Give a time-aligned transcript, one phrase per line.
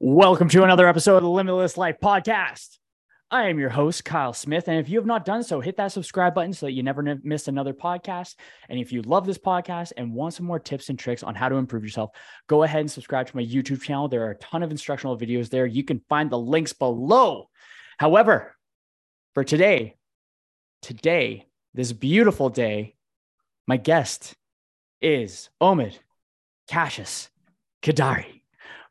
[0.00, 2.78] Welcome to another episode of the Limitless Life Podcast.
[3.30, 4.66] I am your host, Kyle Smith.
[4.66, 7.20] And if you have not done so, hit that subscribe button so that you never
[7.22, 8.34] miss another podcast.
[8.68, 11.48] And if you love this podcast and want some more tips and tricks on how
[11.48, 12.10] to improve yourself,
[12.48, 14.08] go ahead and subscribe to my YouTube channel.
[14.08, 15.64] There are a ton of instructional videos there.
[15.64, 17.48] You can find the links below.
[17.96, 18.56] However,
[19.34, 19.94] for today,
[20.82, 22.96] today, this beautiful day,
[23.68, 24.34] my guest
[25.00, 25.96] is Omid
[26.68, 27.28] Qashus
[27.80, 28.43] Qaderi.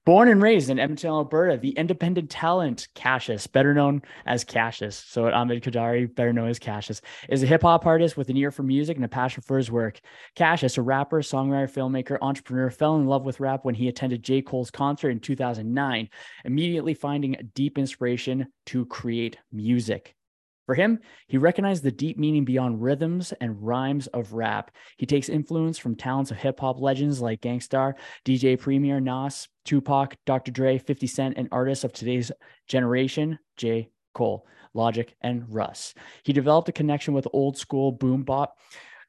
[0.05, 5.31] Born and raised in Edmonton, Alberta, the independent talent Qashus, better known as Qashus, so
[5.31, 8.63] Ahmed Qaderi, better known as Qashus, is a hip hop artist with an ear for
[8.63, 10.01] music and a passion for his work.
[10.35, 14.41] Qashus, a rapper, songwriter, filmmaker, entrepreneur, fell in love with rap when he attended J.
[14.41, 16.09] Cole's concert in 2009,
[16.43, 20.17] immediately finding deep inspiration to create music.
[20.65, 24.71] For him, he recognized the deep meaning beyond rhythms and rhymes of rap.
[24.97, 29.49] He takes influence from talents of hip hop legends like Gang Starr, DJ Premier, Nas,
[29.65, 30.51] Tupac, Dr.
[30.51, 32.31] Dre, 50 Cent, and artists of today's
[32.67, 33.89] generation, J.
[34.13, 35.93] Cole, Logic, and Russ.
[36.23, 38.51] He developed a connection with old school boom bap,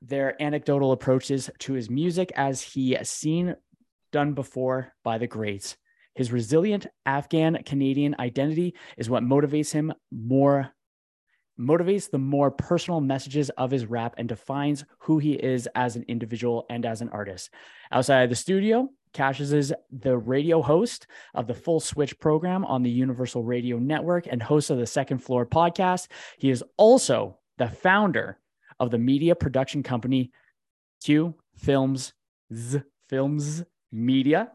[0.03, 3.55] their anecdotal approaches to his music as he seen
[4.13, 5.77] done before by the greats.
[6.15, 10.73] His resilient Afghan Canadian identity is what motivates him more
[11.59, 16.05] motivates the more personal messages of his rap and defines who he is as an
[16.09, 17.51] individual and as an artist.
[17.93, 22.83] Outside of the studio, Qashus is the radio host of the Full Switch program on
[22.83, 26.09] the Universal Radio Network and host of the Second Floor podcast.
[26.39, 28.39] He is also the founder
[28.81, 30.33] of the media production company
[31.03, 32.13] Q Films
[32.53, 34.51] Z Films Media.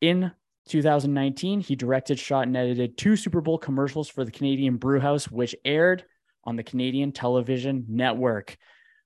[0.00, 0.30] In
[0.68, 5.56] 2019, he directed, shot, and edited two Super Bowl commercials for the Canadian Brewhouse, which
[5.64, 6.04] aired
[6.44, 8.56] on the Canadian Television Network.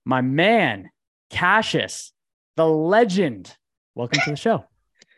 [0.05, 0.89] My man,
[1.31, 2.11] Qashus,
[2.55, 3.55] the legend.
[3.95, 4.65] Welcome to the show.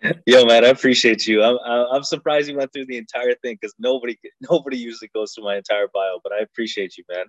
[0.25, 1.43] Yo, man, I appreciate you.
[1.43, 4.17] I'm, I'm surprised you went through the entire thing because nobody
[4.49, 7.25] nobody usually goes through my entire bio, but I appreciate you, man.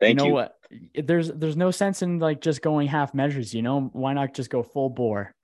[0.00, 0.24] Thank you.
[0.24, 0.34] Know you.
[0.34, 0.56] what?
[0.94, 3.54] There's there's no sense in like just going half measures.
[3.54, 5.34] You know, why not just go full bore?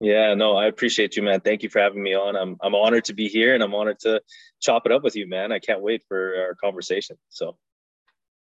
[0.00, 1.40] Yeah, no, I appreciate you, man.
[1.40, 2.36] Thank you for having me on.
[2.36, 4.20] I'm I'm honored to be here, and I'm honored to
[4.60, 5.52] chop it up with you, man.
[5.52, 7.16] I can't wait for our conversation.
[7.30, 7.56] So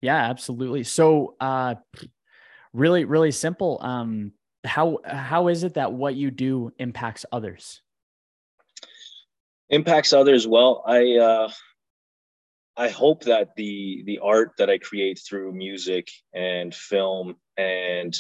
[0.00, 0.84] yeah, absolutely.
[0.84, 1.76] So, uh,
[2.72, 3.78] really, really simple.
[3.80, 4.32] Um,
[4.64, 7.82] how how is it that what you do impacts others?
[9.70, 10.46] Impacts others.
[10.46, 11.50] Well, I uh,
[12.76, 18.16] I hope that the the art that I create through music and film and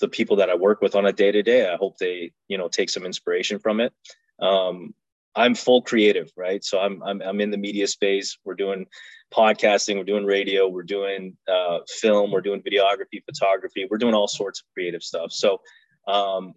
[0.00, 2.56] the people that I work with on a day to day, I hope they you
[2.56, 3.92] know take some inspiration from it.
[4.40, 4.94] Um,
[5.34, 6.62] I'm full creative, right?
[6.64, 8.36] So I'm, I'm I'm in the media space.
[8.44, 8.86] We're doing
[9.32, 14.26] podcasting, we're doing radio, we're doing uh, film, we're doing videography, photography, we're doing all
[14.26, 15.30] sorts of creative stuff.
[15.30, 15.60] So
[16.08, 16.54] um,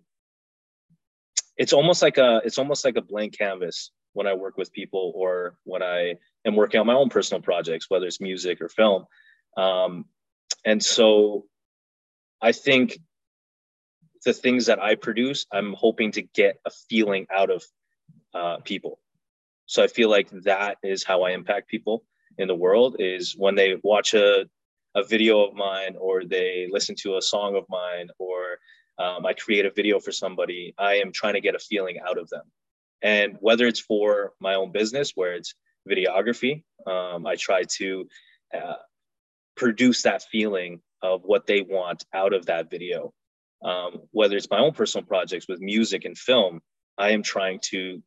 [1.57, 5.11] it's almost like a it's almost like a blank canvas when I work with people
[5.15, 9.05] or when I am working on my own personal projects, whether it's music or film.
[9.57, 10.05] Um,
[10.65, 11.45] and so
[12.41, 12.99] I think
[14.25, 17.63] the things that I produce, I'm hoping to get a feeling out of
[18.33, 18.99] uh, people.
[19.65, 22.03] So I feel like that is how I impact people
[22.37, 24.45] in the world is when they watch a,
[24.95, 28.57] a video of mine or they listen to a song of mine or
[28.99, 32.17] um, I create a video for somebody, I am trying to get a feeling out
[32.17, 32.43] of them.
[33.01, 35.55] And whether it's for my own business, where it's
[35.89, 38.07] videography, um, I try to
[38.53, 38.75] uh,
[39.55, 43.13] produce that feeling of what they want out of that video.
[43.63, 46.61] Um, whether it's my own personal projects with music and film,
[46.97, 48.01] I am trying to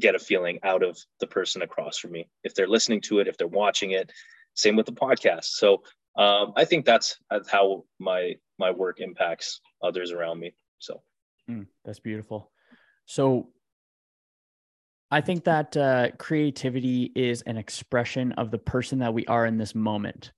[0.00, 2.28] get a feeling out of the person across from me.
[2.44, 4.10] If they're listening to it if they're watching it
[4.54, 5.44] same with the podcast.
[5.44, 5.82] So
[6.16, 7.18] um, i think that's,
[7.50, 11.02] how my my work impacts others around me so.
[11.50, 12.50] Mm, that's beautiful.
[13.06, 13.50] So
[15.10, 19.58] i think that uh, creativity is an expression of the person that we are in
[19.58, 20.32] this moment.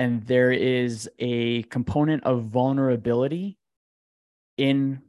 [0.00, 3.58] And there is a component of vulnerability
[4.56, 5.02] in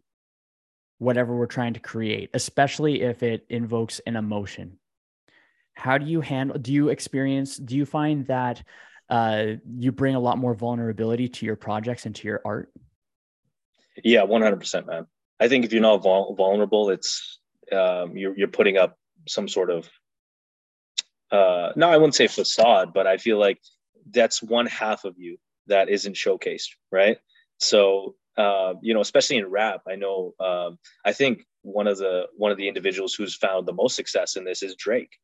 [1.00, 4.78] whatever we're trying to create, especially if it invokes an emotion.
[5.74, 8.62] How do you handle, do you experience, do you find that
[9.10, 9.46] uh,
[9.78, 12.72] you bring a lot more vulnerability to your projects and to your art?
[14.04, 15.08] Yeah, 100%, man.
[15.40, 17.40] I think if you're not vul- vulnerable, it's,
[17.72, 18.98] um, you're, you're putting up
[19.28, 19.90] some sort of,
[21.32, 23.60] uh, no, I wouldn't say facade, but I feel like
[24.12, 25.38] that's one half of you
[25.68, 27.20] that isn't showcased, right?
[27.58, 30.34] So uh, you know, especially in rap, I know.
[30.40, 34.38] Um, I think one of the one of the individuals who's found the most success
[34.38, 35.18] in this is Drake.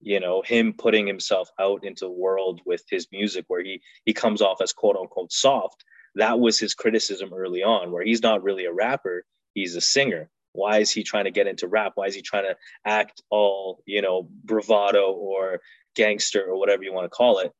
[0.00, 4.12] You know, him putting himself out into the world with his music, where he he
[4.12, 5.84] comes off as quote unquote soft.
[6.14, 9.24] That was his criticism early on, where he's not really a rapper;
[9.54, 10.30] he's a singer.
[10.52, 11.92] Why is he trying to get into rap?
[11.96, 15.62] Why is he trying to act all, you know, bravado or
[15.96, 17.50] gangster or whatever you want to call it?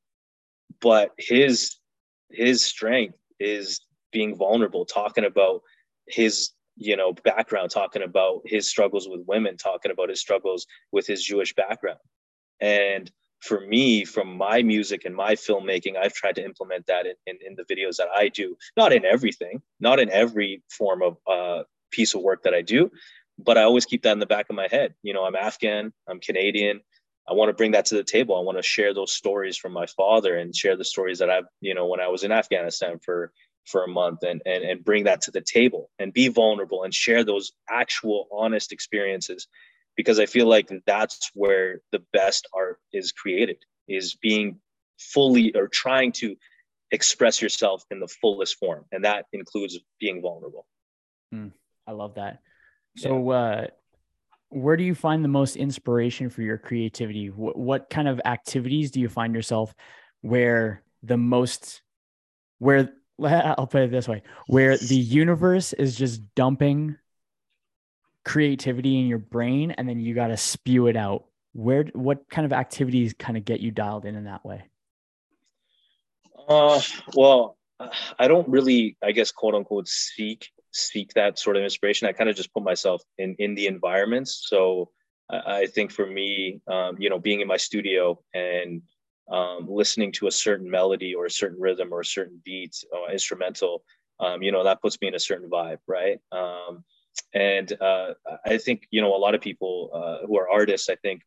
[0.81, 1.77] But his
[2.31, 3.81] his strength is
[4.13, 5.63] being vulnerable, talking about
[6.07, 11.07] his you know background, talking about his struggles with women, talking about his struggles with
[11.07, 11.99] his Jewish background.
[12.61, 13.11] And
[13.41, 17.39] for me, from my music and my filmmaking, I've tried to implement that in, in,
[17.45, 18.57] in the videos that I do.
[18.77, 22.91] Not in everything, not in every form of uh, piece of work that I do,
[23.39, 24.95] but I always keep that in the back of my head.
[25.03, 26.81] You know, I'm Afghan, I'm Canadian.
[27.29, 28.37] I want to bring that to the table.
[28.37, 31.47] I want to share those stories from my father and share the stories that I've,
[31.61, 33.33] you know, when I was in Afghanistan for
[33.67, 36.93] for a month and and and bring that to the table and be vulnerable and
[36.93, 39.47] share those actual honest experiences
[39.97, 44.59] because I feel like that's where the best art is created is being
[44.99, 46.37] fully or trying to
[46.91, 50.67] express yourself in the fullest form and that includes being vulnerable.
[51.35, 51.53] Mm,
[51.87, 52.41] I love that.
[52.97, 53.37] So yeah.
[53.37, 53.67] uh
[54.53, 57.29] where do you find the most inspiration for your creativity?
[57.31, 59.75] What, what kind of activities do you find yourself
[60.21, 61.81] where the most,
[62.59, 62.93] where
[63.59, 66.97] I'll put it this way, where the universe is just dumping
[68.25, 71.25] creativity in your brain and then you got to spew it out?
[71.53, 74.65] Where, what kind of activities kind of get you dialed in in that way?
[76.49, 76.81] Uh,
[77.15, 77.57] well,
[78.19, 82.09] I don't really, I guess, quote unquote, seek seek that sort of inspiration.
[82.09, 84.47] I kind of just put myself in in the environments.
[84.49, 84.91] So
[85.31, 88.83] I, I think for me, um, you know, being in my studio and
[89.31, 93.09] um, listening to a certain melody or a certain rhythm or a certain beat or
[93.09, 93.85] uh, instrumental,
[94.21, 96.21] um, you know, that puts me in a certain vibe, right?
[96.31, 96.85] Um,
[97.35, 98.15] and uh,
[98.45, 100.89] I think you know a lot of people uh, who are artists.
[100.89, 101.23] I think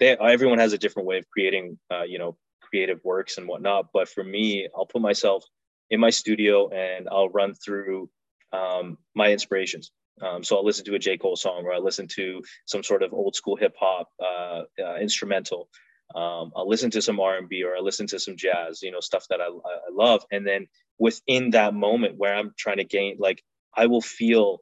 [0.00, 3.88] they everyone has a different way of creating, uh, you know, creative works and whatnot.
[3.92, 5.44] But for me, I'll put myself
[5.90, 8.08] in my studio and I'll run through
[8.52, 9.90] um, my inspirations.
[10.20, 11.16] Um, so I'll listen to a J.
[11.16, 14.96] Cole song or I listen to some sort of old school hip hop uh, uh,
[14.96, 15.68] instrumental.
[16.14, 19.26] Um, I'll listen to some R&B or I listen to some jazz, you know, stuff
[19.28, 20.24] that I, I love.
[20.30, 20.66] And then
[20.98, 23.42] within that moment where I'm trying to gain, like
[23.74, 24.58] I will feel,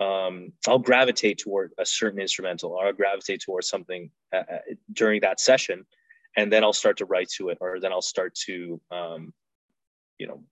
[0.00, 5.22] um, I'll gravitate toward a certain instrumental or I'll gravitate towards something uh, uh, during
[5.22, 5.86] that session.
[6.36, 9.32] And then I'll start to write to it or then I'll start to, um,
[10.18, 10.42] you know,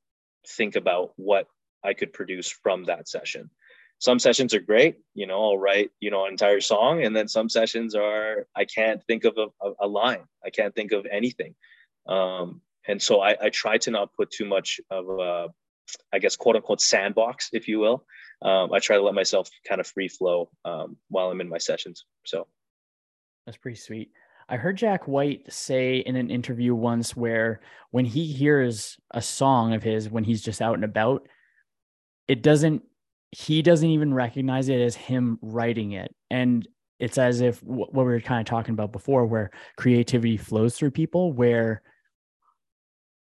[0.48, 1.46] think about what
[1.84, 3.50] I could produce from that session.
[3.98, 7.04] Some sessions are great, you know, I'll write, you know, an entire song.
[7.04, 10.25] And then some sessions are, I can't think of a, a line.
[10.44, 11.54] I can't think of anything.
[12.06, 15.48] Um, and so I, I try to not put too much of a,
[16.12, 18.04] I guess, quote unquote, sandbox, if you will.
[18.43, 21.58] Um, I try to let myself kind of free flow um, while I'm in my
[21.58, 22.04] sessions.
[22.25, 22.46] So
[23.46, 24.10] that's pretty sweet.
[24.49, 27.60] I heard Jack White say in an interview once where
[27.90, 31.26] when he hears a song of his when he's just out and about,
[32.28, 32.82] it doesn't
[33.37, 36.15] he doesn't even recognize it as him writing it.
[36.31, 36.67] And
[36.99, 40.93] it's as if what we were kind of talking about before where creativity flows through
[40.93, 41.83] people where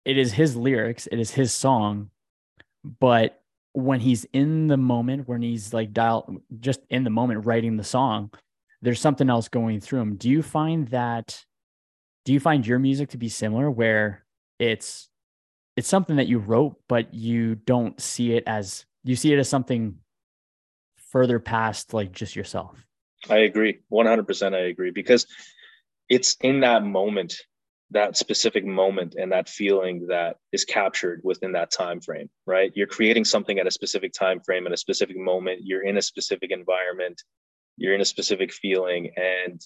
[0.05, 2.09] it is his lyrics it is his song
[3.01, 3.41] but
[3.73, 7.83] when he's in the moment when he's like dial just in the moment writing the
[7.83, 8.31] song
[8.81, 10.15] there's something else going through him.
[10.15, 11.43] Do you find that
[12.25, 14.25] do you find your music to be similar where
[14.59, 15.09] it's
[15.75, 19.49] it's something that you wrote, but you don't see it as you see it as
[19.49, 19.97] something
[21.11, 22.85] further past like just yourself.
[23.29, 23.79] I agree.
[23.91, 25.25] 100% I agree because
[26.09, 27.35] it's in that moment,
[27.91, 32.71] that specific moment and that feeling that is captured within that time frame, right?
[32.75, 36.01] You're creating something at a specific time frame at a specific moment, you're in a
[36.01, 37.21] specific environment,
[37.77, 39.61] you're in a specific feeling and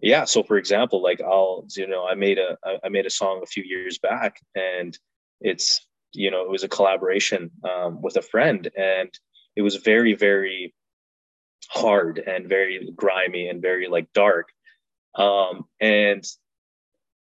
[0.00, 3.40] yeah, so for example, like I'll you know, I made a I made a song
[3.42, 4.98] a few years back and
[5.40, 9.10] it's you know it was a collaboration um, with a friend and
[9.56, 10.74] it was very very
[11.68, 14.48] hard and very grimy and very like dark.
[15.14, 16.24] Um, and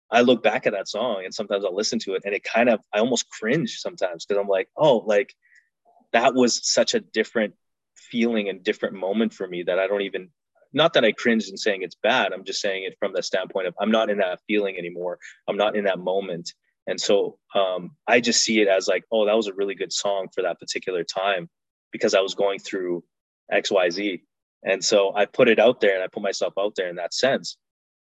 [0.09, 2.69] i look back at that song and sometimes i'll listen to it and it kind
[2.69, 5.33] of i almost cringe sometimes because i'm like oh like
[6.13, 7.53] that was such a different
[7.95, 10.29] feeling and different moment for me that i don't even
[10.73, 13.67] not that i cringe in saying it's bad i'm just saying it from the standpoint
[13.67, 15.19] of i'm not in that feeling anymore.
[15.47, 16.53] I'm not in that moment
[16.87, 19.93] and so um, I just see it as like, oh, that was a really good
[19.93, 21.49] song for that particular time
[21.91, 23.03] because I was going through
[23.51, 24.23] X, Y, Z.
[24.63, 27.13] And so I put it out there and I put myself out there in that
[27.13, 27.57] sense.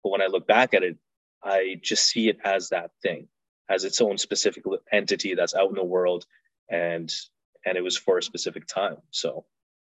[0.03, 0.97] But when I look back at it,
[1.43, 3.27] I just see it as that thing,
[3.69, 6.25] as its own specific entity that's out in the world,
[6.69, 7.13] and
[7.65, 8.97] and it was for a specific time.
[9.11, 9.45] So,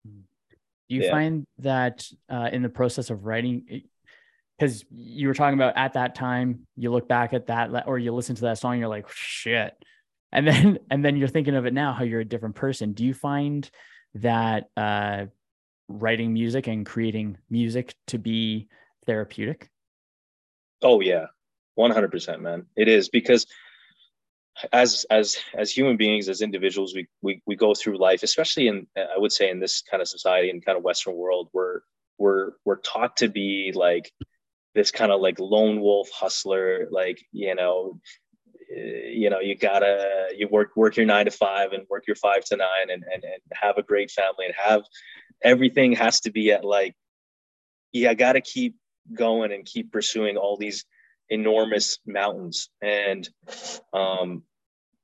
[0.06, 1.12] do you yeah.
[1.12, 3.84] find that uh, in the process of writing,
[4.58, 8.14] because you were talking about at that time you look back at that or you
[8.14, 9.74] listen to that song you're like shit
[10.32, 13.06] and then and then you're thinking of it now how you're a different person do
[13.06, 13.70] you find
[14.16, 15.26] that uh
[15.88, 18.68] writing music and creating music to be
[19.06, 19.70] therapeutic?
[20.82, 21.28] Oh yeah,
[21.78, 22.66] 100% man.
[22.76, 23.46] It is because
[24.74, 28.88] as as as human beings as individuals we, we we go through life especially in
[28.98, 31.82] i would say in this kind of society and kind of western world we're
[32.18, 34.12] we're we're taught to be like
[34.78, 38.00] this kind of like lone wolf hustler like you know
[38.76, 42.16] eh, you know you gotta you work work your nine to five and work your
[42.16, 44.84] five to nine and and, and have a great family and have
[45.44, 46.96] everything has to be at like
[47.92, 48.76] yeah i gotta keep
[49.14, 50.86] going and keep pursuing all these
[51.30, 52.70] enormous mountains.
[52.82, 53.28] And
[53.94, 54.44] um,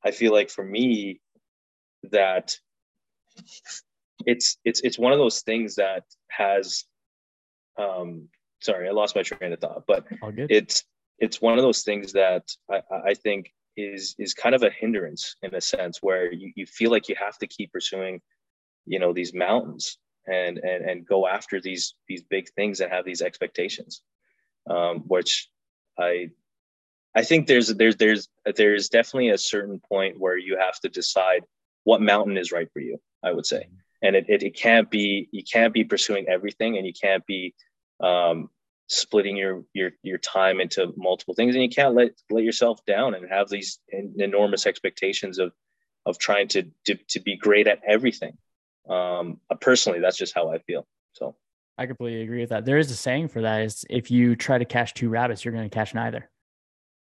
[0.03, 1.20] I feel like for me,
[2.12, 2.56] that
[4.25, 6.84] it's it's it's one of those things that has
[7.77, 8.27] um
[8.63, 10.05] sorry i lost my train of thought but
[10.50, 10.84] it's
[11.20, 15.36] it's one of those things that I, I think is is kind of a hindrance
[15.41, 18.22] in a sense where you, you feel like you have to keep pursuing
[18.86, 23.05] you know these mountains and and and go after these these big things and have
[23.05, 24.01] these expectations
[24.70, 25.50] um, which
[25.98, 26.29] I
[27.15, 31.43] I think there's there's there's there's definitely a certain point where you have to decide
[31.84, 33.00] what mountain is right for you.
[33.24, 33.67] I would say,
[34.01, 37.53] and it it, it can't be you can't be pursuing everything, and you can't be
[38.03, 38.50] um,
[38.88, 43.15] splitting your your your time into multiple things, and you can't let let yourself down
[43.15, 45.53] and have these enormous expectations of
[46.05, 48.38] of trying to to, to be great at everything.
[48.89, 50.86] Um, personally, that's just how I feel.
[51.13, 51.36] So.
[51.75, 52.65] I completely agree with that.
[52.65, 55.55] There is a saying for that is if you try to catch two rabbits, you're
[55.55, 56.29] going to catch neither.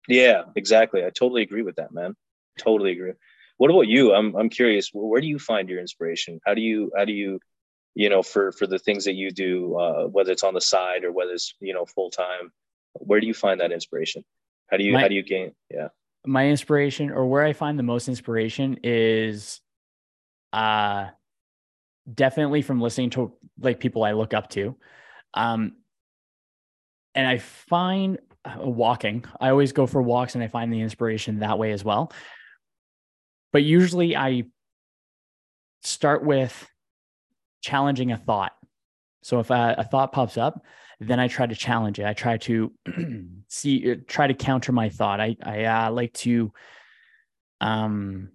[0.09, 1.05] Yeah, exactly.
[1.05, 2.15] I totally agree with that, man.
[2.59, 3.13] Totally agree.
[3.59, 4.15] What about you?
[4.15, 4.91] I'm I'm curious.
[4.93, 6.41] Where do you find your inspiration?
[6.47, 7.39] How do you how do you
[7.95, 11.05] you know for for the things that you do, uh, whether it's on the side
[11.05, 12.53] or whether it's you know full time?
[12.95, 14.25] Where do you find that inspiration?
[14.71, 15.53] How do you my, how do you gain?
[15.71, 15.89] Yeah,
[16.27, 19.61] my inspiration or where I find the most inspiration is,
[20.53, 21.07] uh,
[22.13, 24.77] definitely from listening to like people I look up to.
[25.35, 25.77] Um,
[27.15, 31.41] and I find uh, walking, I always go for walks and I find the inspiration
[31.41, 32.13] that way as well.
[33.53, 34.45] But usually I
[35.83, 36.69] start with
[37.63, 38.53] challenging a thought.
[39.23, 40.63] So if a, a thought pops up,
[41.01, 42.07] then I try to challenge it.
[42.07, 42.73] I try to
[43.49, 45.21] see, uh, try to counter my thought.
[45.21, 46.53] I, I uh, like to
[47.61, 48.31] um,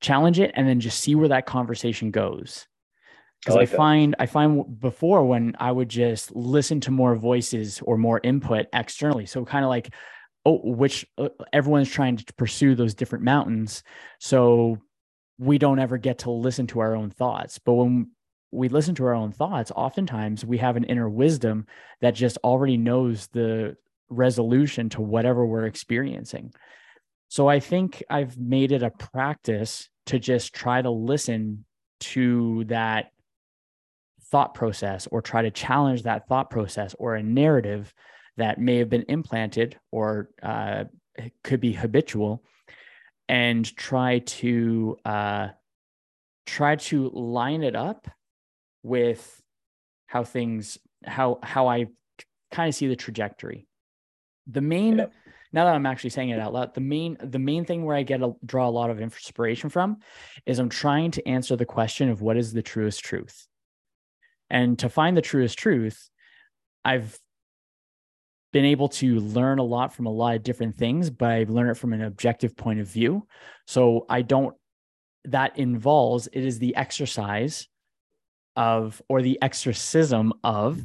[0.00, 2.66] challenge it and then just see where that conversation goes
[3.40, 4.22] because I, like I find that.
[4.22, 9.26] I find before when I would just listen to more voices or more input externally,
[9.26, 9.92] so kind of like
[10.44, 13.82] oh, which uh, everyone's trying to pursue those different mountains,
[14.18, 14.78] so
[15.38, 17.58] we don't ever get to listen to our own thoughts.
[17.58, 18.10] But when
[18.50, 21.66] we listen to our own thoughts, oftentimes we have an inner wisdom
[22.00, 23.76] that just already knows the
[24.08, 26.52] resolution to whatever we're experiencing.
[27.28, 31.64] So I think I've made it a practice to just try to listen
[31.98, 33.10] to that
[34.30, 37.92] thought process or try to challenge that thought process or a narrative
[38.36, 40.84] that may have been implanted or uh,
[41.42, 42.42] could be habitual
[43.28, 45.48] and try to uh,
[46.46, 48.08] try to line it up
[48.82, 49.42] with
[50.06, 51.86] how things how how i
[52.52, 53.66] kind of see the trajectory
[54.46, 55.06] the main yeah
[55.56, 58.02] now that I'm actually saying it out loud, the main the main thing where I
[58.02, 59.98] get a draw a lot of inspiration from
[60.44, 63.46] is I'm trying to answer the question of what is the truest truth.
[64.50, 66.10] And to find the truest truth,
[66.84, 67.18] I've
[68.52, 71.70] been able to learn a lot from a lot of different things, but I've learned
[71.70, 73.26] it from an objective point of view.
[73.66, 74.54] So I don't
[75.24, 77.68] that involves it is the exercise
[78.54, 80.80] of or the exorcism of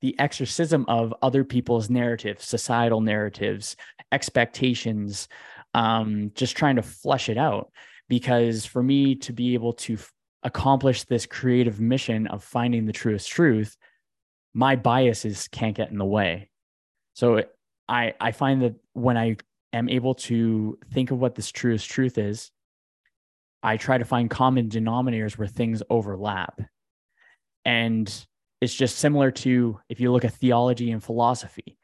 [0.00, 3.74] the exorcism of other people's narratives, societal narratives,
[4.12, 5.28] expectations,
[5.74, 7.72] um, just trying to flush it out.
[8.08, 10.12] Because for me to be able to f-
[10.44, 13.76] accomplish this creative mission of finding the truest truth,
[14.54, 16.48] my biases can't get in the way.
[17.18, 17.42] So
[17.88, 19.38] I I find that when I
[19.72, 22.52] am able to think of what this truest truth is,
[23.60, 26.60] I try to find common denominators where things overlap.
[27.64, 28.08] And
[28.60, 31.76] it's just similar to if you look at theology and philosophy,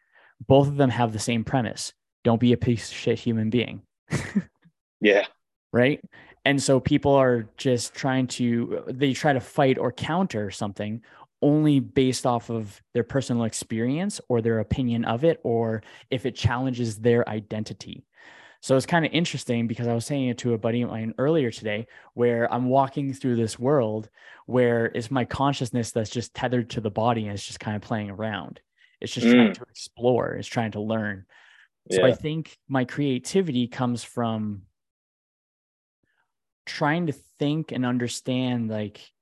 [0.47, 3.83] both of them have the same premise don't be a piece of shit human being.
[5.00, 5.26] yeah.
[5.73, 6.00] Right.
[6.45, 11.03] And so people are just trying to, they try to fight or counter something
[11.45, 16.35] only based off of their personal experience or their opinion of it, or if it
[16.35, 18.07] challenges their identity.
[18.63, 21.13] So it's kind of interesting because I was saying it to a buddy of mine
[21.19, 24.09] earlier today, where I'm walking through this world
[24.47, 27.83] where it's my consciousness that's just tethered to the body and it's just kind of
[27.83, 28.61] playing around.
[29.03, 29.33] It's just mm.
[29.33, 31.27] trying to explore, it's trying to learn.
[31.91, 32.07] So yeah.
[32.07, 34.63] I think my creativity comes from
[36.65, 39.13] trying to think and understand like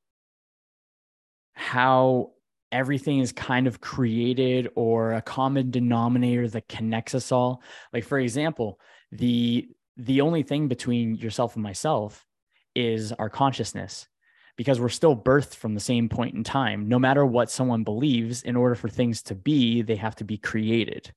[1.55, 2.33] how
[2.71, 7.63] everything is kind of created or a common denominator that connects us all.
[7.93, 8.81] Like for example,
[9.11, 12.25] the the only thing between yourself and myself
[12.75, 14.09] is our consciousness
[14.57, 16.89] because we're still birthed from the same point in time.
[16.89, 20.39] No matter what someone believes, in order for things to be, they have to be
[20.39, 21.13] created.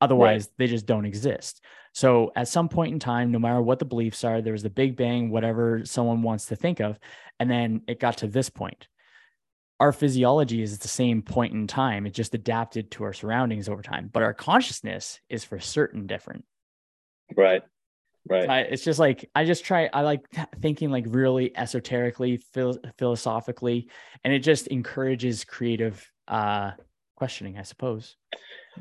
[0.00, 0.52] Otherwise, right.
[0.58, 1.64] they just don't exist.
[1.92, 4.70] So, at some point in time, no matter what the beliefs are, there was the
[4.70, 6.98] Big Bang, whatever someone wants to think of.
[7.38, 8.88] And then it got to this point.
[9.80, 12.06] Our physiology is at the same point in time.
[12.06, 14.08] It just adapted to our surroundings over time.
[14.12, 16.44] But our consciousness is for certain different.
[17.36, 17.62] Right.
[18.26, 18.48] Right.
[18.48, 19.90] I, it's just like I just try.
[19.92, 20.24] I like
[20.62, 23.90] thinking like really esoterically, phil- philosophically,
[24.24, 26.70] and it just encourages creative uh,
[27.16, 28.16] questioning, I suppose.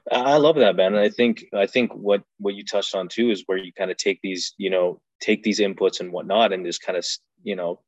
[0.09, 0.93] I love that, man.
[0.93, 3.91] And I think I think what what you touched on too is where you kind
[3.91, 7.05] of take these, you know, take these inputs and whatnot, and just kind of,
[7.43, 7.81] you know,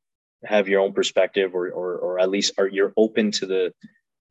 [0.46, 3.72] have your own perspective, or or or at least are you're open to the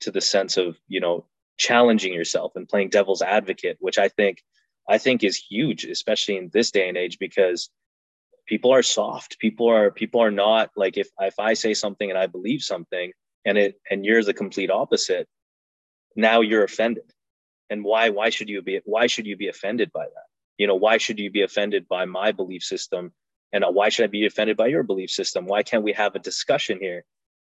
[0.01, 1.25] to the sense of you know
[1.57, 4.43] challenging yourself and playing devil's advocate, which I think
[4.87, 7.69] I think is huge, especially in this day and age, because
[8.45, 9.39] people are soft.
[9.39, 13.11] People are people are not like if if I say something and I believe something
[13.45, 15.27] and it and you're the complete opposite,
[16.15, 17.11] now you're offended.
[17.69, 20.27] And why why should you be why should you be offended by that?
[20.57, 23.13] You know, why should you be offended by my belief system?
[23.53, 25.45] And uh, why should I be offended by your belief system?
[25.45, 27.03] Why can't we have a discussion here?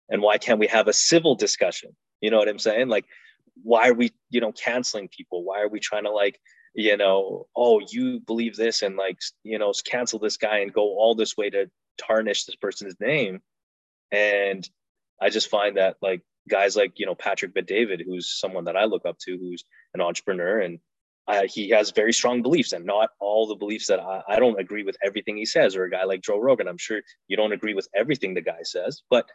[0.08, 1.96] And why can't we have a civil discussion?
[2.20, 2.88] You know what I'm saying?
[2.88, 3.06] Like,
[3.62, 5.44] why are we, you know, canceling people?
[5.44, 6.38] Why are we trying to like
[6.74, 10.82] you know, oh, you believe this and like, you know, cancel this guy and go
[10.82, 13.40] all this way to tarnish this person's name.
[14.10, 14.68] And
[15.20, 18.84] I just find that like guys like, you know, Patrick Bet-David, who's someone that I
[18.84, 20.78] look up to, who's an entrepreneur and
[21.28, 24.58] uh, he has very strong beliefs and not all the beliefs that I, I don't
[24.58, 26.68] agree with everything he says or a guy like Joe Rogan.
[26.68, 29.28] I'm sure you don't agree with everything the guy says, but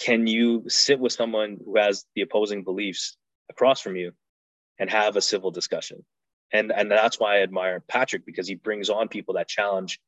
[0.00, 3.16] can you sit with someone who has the opposing beliefs
[3.50, 4.12] across from you
[4.78, 6.04] and have a civil discussion.
[6.52, 9.98] And and that's why I admire Patrick because he brings on people that challenge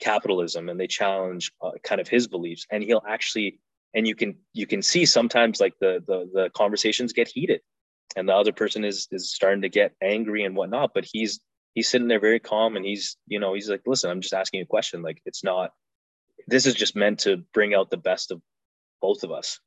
[0.00, 3.58] capitalism and they challenge uh, kind of his beliefs and he'll actually
[3.92, 7.60] and you can you can see sometimes like the the the conversations get heated
[8.16, 11.40] and the other person is is starting to get angry and whatnot but he's
[11.74, 14.60] he's sitting there very calm and he's you know he's like listen i'm just asking
[14.60, 15.02] a question.
[15.02, 15.70] Like it's not
[16.46, 18.40] this is just meant to bring out the best of
[19.00, 19.60] both of us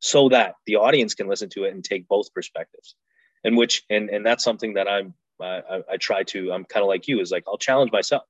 [0.00, 2.94] so that the audience can listen to it and take both perspectives.
[3.44, 6.88] And which and and that's something that i'm I, I try to i'm kind of
[6.88, 8.22] like you is like i'll challenge myself.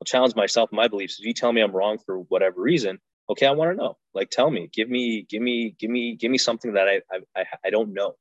[0.00, 1.18] I'll challenge myself my beliefs.
[1.20, 3.96] If you tell me i'm wrong for whatever reason okay i want to know.
[4.14, 4.68] Like tell me.
[4.72, 7.00] Give me give me give me give me something that i
[7.36, 8.14] i, I don't know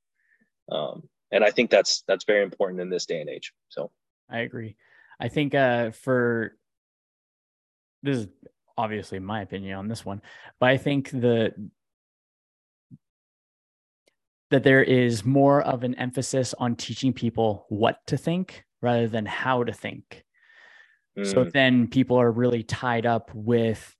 [0.71, 3.91] um, and i think that's that's very important in this day and age so
[4.29, 4.75] i agree
[5.19, 6.55] i think uh for
[8.03, 8.27] this is
[8.77, 10.21] obviously my opinion on this one
[10.60, 11.53] but i think the
[14.49, 19.25] that there is more of an emphasis on teaching people what to think rather than
[19.25, 20.23] how to think.
[21.17, 21.32] Mm.
[21.32, 23.95] So then people are really tied up with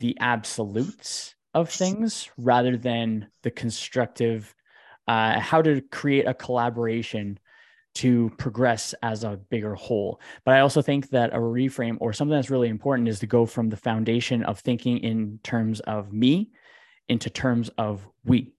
[0.00, 4.54] the absolutes of things rather than the constructive,
[5.08, 7.38] uh, how to create a collaboration
[7.94, 10.20] to progress as a bigger whole.
[10.44, 13.44] But I also think that a reframe or something that's really important is to go
[13.44, 16.50] from the foundation of thinking in terms of me
[17.08, 18.52] into terms of we.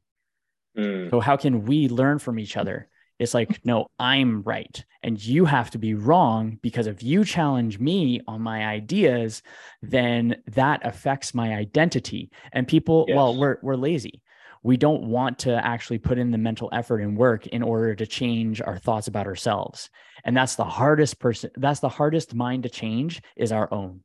[0.78, 1.10] Mm.
[1.10, 2.90] So how can we learn from each other?
[3.20, 4.84] It's like, no, I'm right.
[5.02, 9.44] And you have to be wrong because if you challenge me on my ideas,
[9.82, 12.32] then that affects my identity.
[12.52, 13.16] And people, yes.
[13.16, 14.22] well, we're, we're lazy.
[14.64, 18.08] We don't want to actually put in the mental effort and work in order to
[18.08, 19.90] change our thoughts about ourselves.
[20.24, 24.02] And that's the hardest person, that's the hardest mind to change is our own.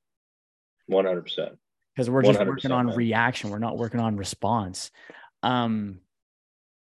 [0.90, 1.56] 100%.
[1.94, 2.96] Because we're just working on man.
[2.96, 3.50] reaction.
[3.50, 4.90] We're not working on response.
[5.42, 6.00] Um,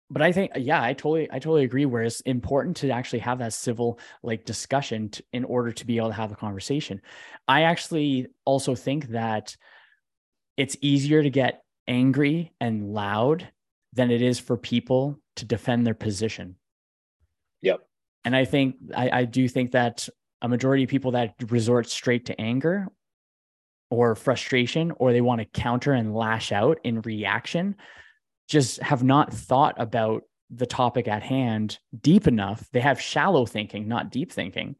[0.09, 1.85] but I think, yeah, I totally, I totally agree.
[1.85, 5.97] Where it's important to actually have that civil like discussion to, in order to be
[5.97, 7.01] able to have a conversation.
[7.47, 9.57] I actually also think that
[10.55, 13.49] it's easier to get angry and loud
[13.97, 16.55] than it is for people to defend their position.
[17.63, 17.81] Yep.
[18.23, 20.07] And I think, I, I do think that
[20.41, 22.87] a majority of people that resort straight to anger
[23.89, 27.75] or frustration, or they want to counter and lash out in reaction
[28.47, 32.69] just have not thought about the topic at hand deep enough.
[32.71, 34.75] They have shallow thinking, not deep thinking.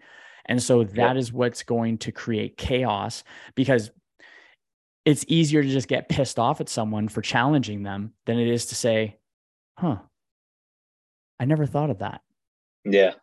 [0.46, 1.18] And so that yep.
[1.18, 3.24] is what's going to create chaos
[3.56, 3.92] because
[5.08, 8.66] it's easier to just get pissed off at someone for challenging them than it is
[8.66, 9.16] to say,
[9.78, 10.00] huh,
[11.40, 12.20] I never thought of that.
[12.84, 13.14] Yeah,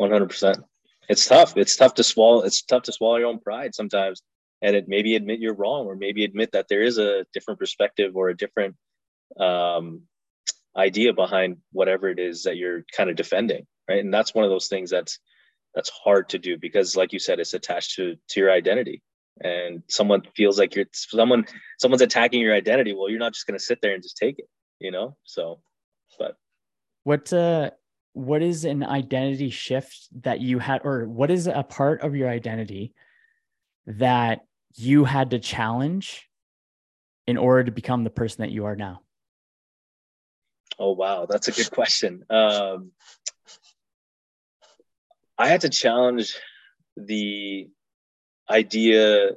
[0.00, 0.62] 100%.
[1.08, 1.56] It's tough.
[1.56, 2.42] It's tough to swallow.
[2.42, 4.22] It's tough to swallow your own pride sometimes
[4.62, 8.14] and it maybe admit you're wrong or maybe admit that there is a different perspective
[8.14, 8.76] or a different
[9.40, 10.02] um,
[10.76, 14.50] idea behind whatever it is that you're kind of defending right and that's one of
[14.50, 15.18] those things that's
[15.74, 19.02] that's hard to do because like you said it's attached to to your identity
[19.40, 21.44] and someone feels like you're someone
[21.78, 24.38] someone's attacking your identity well you're not just going to sit there and just take
[24.38, 24.48] it
[24.82, 25.16] you know?
[25.24, 25.60] So
[26.18, 26.36] but
[27.04, 27.70] what uh
[28.12, 32.28] what is an identity shift that you had or what is a part of your
[32.28, 32.92] identity
[33.86, 34.40] that
[34.74, 36.28] you had to challenge
[37.26, 39.00] in order to become the person that you are now?
[40.78, 42.24] Oh wow that's a good question.
[42.28, 42.90] Um
[45.38, 46.36] i had to challenge
[46.96, 47.68] the
[48.52, 49.30] idea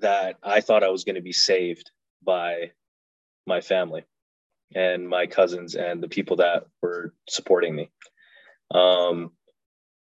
[0.00, 1.90] that i thought i was going to be saved
[2.24, 2.70] by
[3.46, 4.04] my family
[4.74, 7.90] and my cousins and the people that were supporting me.
[8.72, 9.32] Um,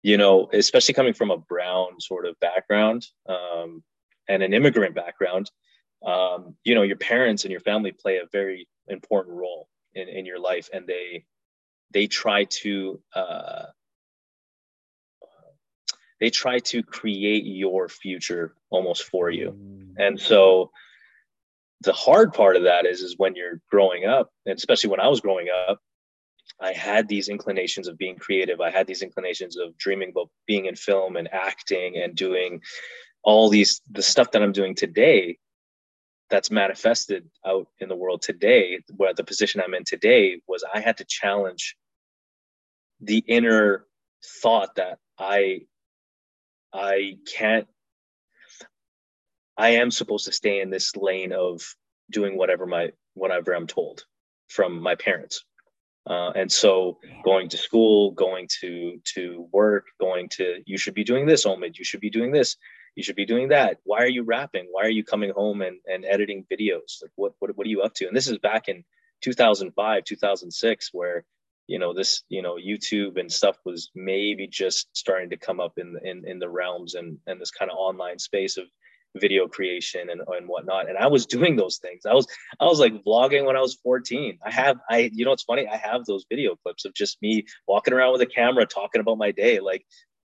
[0.04, 3.84] you know, especially coming from a brown sort of background um,
[4.27, 5.51] and an immigrant background,
[6.06, 10.25] um, you know, your parents and your family play a very important role in, in
[10.25, 11.25] your life, and they
[11.91, 13.65] they try to uh,
[16.22, 19.94] they try to create your future almost for you, mm.
[19.98, 20.72] and so
[21.82, 25.08] the hard part of that is is when you're growing up and especially when i
[25.08, 25.80] was growing up
[26.60, 30.66] i had these inclinations of being creative i had these inclinations of dreaming about being
[30.66, 32.62] in film and acting and doing
[33.24, 35.38] all these the stuff that i'm doing today
[36.30, 40.80] that's manifested out in the world today where the position i'm in today was i
[40.80, 41.76] had to challenge
[43.02, 43.86] the inner
[44.42, 45.62] thought that i
[46.74, 47.68] i can't
[49.58, 51.62] I am supposed to stay in this lane of
[52.10, 54.06] doing whatever my whatever I'm told
[54.50, 55.44] from my parents.
[56.10, 61.04] Uh, and so going to school, going to to work, going to you should be
[61.04, 62.58] doing this, Omid, you should be doing this,
[62.96, 63.78] you should be doing that.
[63.84, 64.68] Why are you rapping?
[64.72, 67.02] Why are you coming home and, and editing videos?
[67.02, 68.08] Like what, what what are you up to?
[68.08, 68.84] And this is back in
[69.22, 71.24] 2005, 2006, where
[71.72, 75.74] you know this you know youtube and stuff was maybe just starting to come up
[75.78, 78.66] in in, in the realms and and this kind of online space of
[79.20, 80.88] video creation and, and whatnot.
[80.88, 82.06] And I was doing those things.
[82.06, 82.28] I was
[82.60, 84.40] I was like vlogging when I was 14.
[84.46, 87.46] I have I you know it's funny, I have those video clips of just me
[87.68, 89.60] walking around with a camera talking about my day.
[89.60, 89.86] Like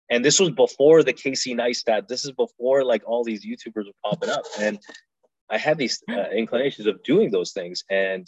[0.09, 2.07] and this was before the Casey Neistat.
[2.07, 4.43] This is before like all these YouTubers were popping up.
[4.59, 4.79] And
[5.49, 7.83] I had these uh, inclinations of doing those things.
[7.89, 8.27] And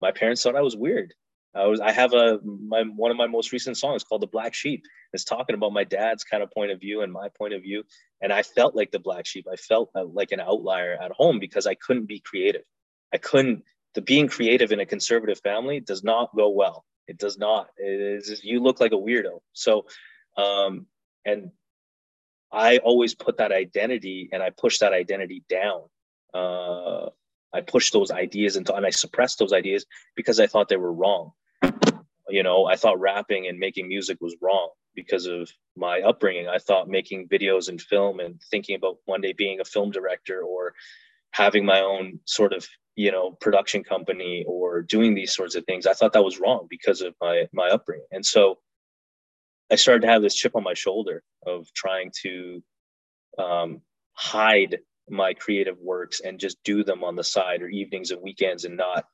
[0.00, 1.14] my parents thought I was weird.
[1.54, 4.54] I was I have a my one of my most recent songs called The Black
[4.54, 4.84] Sheep.
[5.12, 7.84] It's talking about my dad's kind of point of view and my point of view.
[8.20, 9.46] And I felt like the black sheep.
[9.50, 12.64] I felt uh, like an outlier at home because I couldn't be creative.
[13.12, 13.62] I couldn't
[13.94, 16.84] the being creative in a conservative family does not go well.
[17.06, 17.68] It does not.
[17.76, 19.38] It is you look like a weirdo.
[19.52, 19.86] So
[20.36, 20.86] um
[21.24, 21.52] and
[22.52, 25.82] I always put that identity and I push that identity down.
[26.32, 27.10] Uh
[27.52, 29.86] I pushed those ideas into and I suppressed those ideas
[30.16, 31.30] because I thought they were wrong
[32.28, 36.48] you know i thought rapping and making music was wrong because of my upbringing.
[36.48, 40.42] I thought making videos and film and thinking about one day being a film director
[40.42, 40.74] or
[41.32, 45.84] having my own sort of you know production company or doing these sorts of things
[45.84, 48.06] i thought that was wrong because of my my upbringing.
[48.12, 48.58] And so
[49.70, 52.62] i started to have this chip on my shoulder of trying to
[53.36, 53.80] um,
[54.12, 54.78] hide
[55.10, 58.76] my creative works and just do them on the side or evenings and weekends and
[58.76, 59.04] not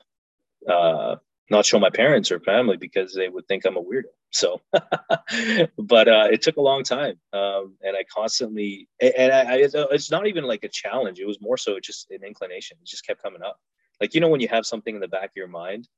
[0.69, 1.17] uh,
[1.51, 4.05] not show my parents or family because they would think I'm a weirdo.
[4.31, 4.61] So,
[5.79, 10.11] but uh, it took a long time, um, and I constantly and I, I, it's
[10.11, 11.19] not even like a challenge.
[11.19, 12.79] It was more so just an inclination.
[12.81, 13.59] It just kept coming up.
[14.01, 15.89] Like you know when you have something in the back of your mind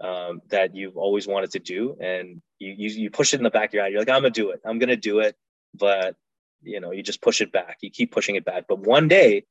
[0.00, 3.50] um, that you've always wanted to do, and you, you you push it in the
[3.50, 3.92] back of your head.
[3.92, 4.60] You're like, I'm gonna do it.
[4.64, 5.36] I'm gonna do it,
[5.74, 6.16] but
[6.62, 7.78] you know you just push it back.
[7.80, 9.44] You keep pushing it back, but one day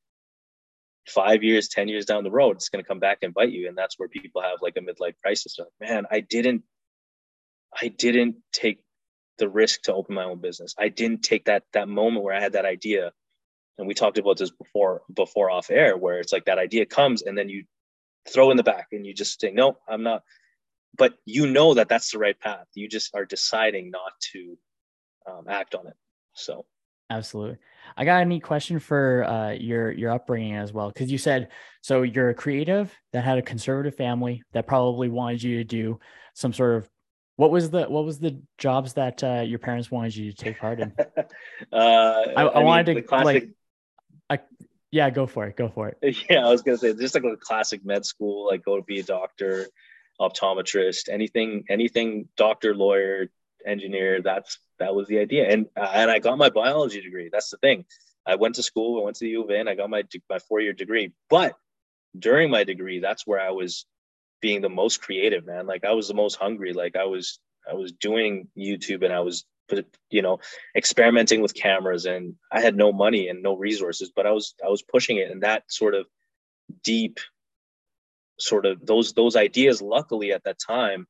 [1.06, 3.68] five years, 10 years down the road, it's going to come back and bite you.
[3.68, 5.56] And that's where people have like a midlife crisis.
[5.58, 6.62] Like, man, I didn't,
[7.80, 8.82] I didn't take
[9.38, 10.74] the risk to open my own business.
[10.78, 13.12] I didn't take that, that moment where I had that idea.
[13.78, 17.22] And we talked about this before, before off air, where it's like that idea comes
[17.22, 17.64] and then you
[18.28, 20.22] throw in the back and you just say, no, I'm not.
[20.96, 22.66] But you know that that's the right path.
[22.74, 24.58] You just are deciding not to
[25.26, 25.94] um, act on it.
[26.34, 26.66] So
[27.12, 27.58] Absolutely.
[27.96, 31.48] I got a neat question for uh, your your upbringing as well, because you said
[31.82, 36.00] so you're a creative that had a conservative family that probably wanted you to do
[36.34, 36.88] some sort of
[37.36, 40.58] what was the what was the jobs that uh, your parents wanted you to take
[40.58, 40.92] part in?
[40.98, 41.24] uh,
[41.72, 43.50] I, I, I wanted to classic...
[44.30, 44.44] like, I,
[44.90, 46.16] yeah, go for it, go for it.
[46.30, 49.00] Yeah, I was gonna say just like a classic med school, like go to be
[49.00, 49.66] a doctor,
[50.18, 53.28] optometrist, anything, anything, doctor, lawyer,
[53.66, 54.22] engineer.
[54.22, 55.48] That's that was the idea.
[55.48, 57.28] And uh, and I got my biology degree.
[57.32, 57.84] That's the thing.
[58.26, 59.00] I went to school.
[59.00, 61.12] I went to the U of and I got my my four year degree.
[61.28, 61.56] But
[62.18, 63.86] during my degree, that's where I was
[64.40, 65.66] being the most creative, man.
[65.66, 66.72] Like I was the most hungry.
[66.72, 69.44] Like I was I was doing YouTube and I was
[70.10, 70.38] you know
[70.76, 74.68] experimenting with cameras and I had no money and no resources, but I was I
[74.68, 76.06] was pushing it and that sort of
[76.84, 77.18] deep
[78.38, 81.06] sort of those those ideas luckily at that time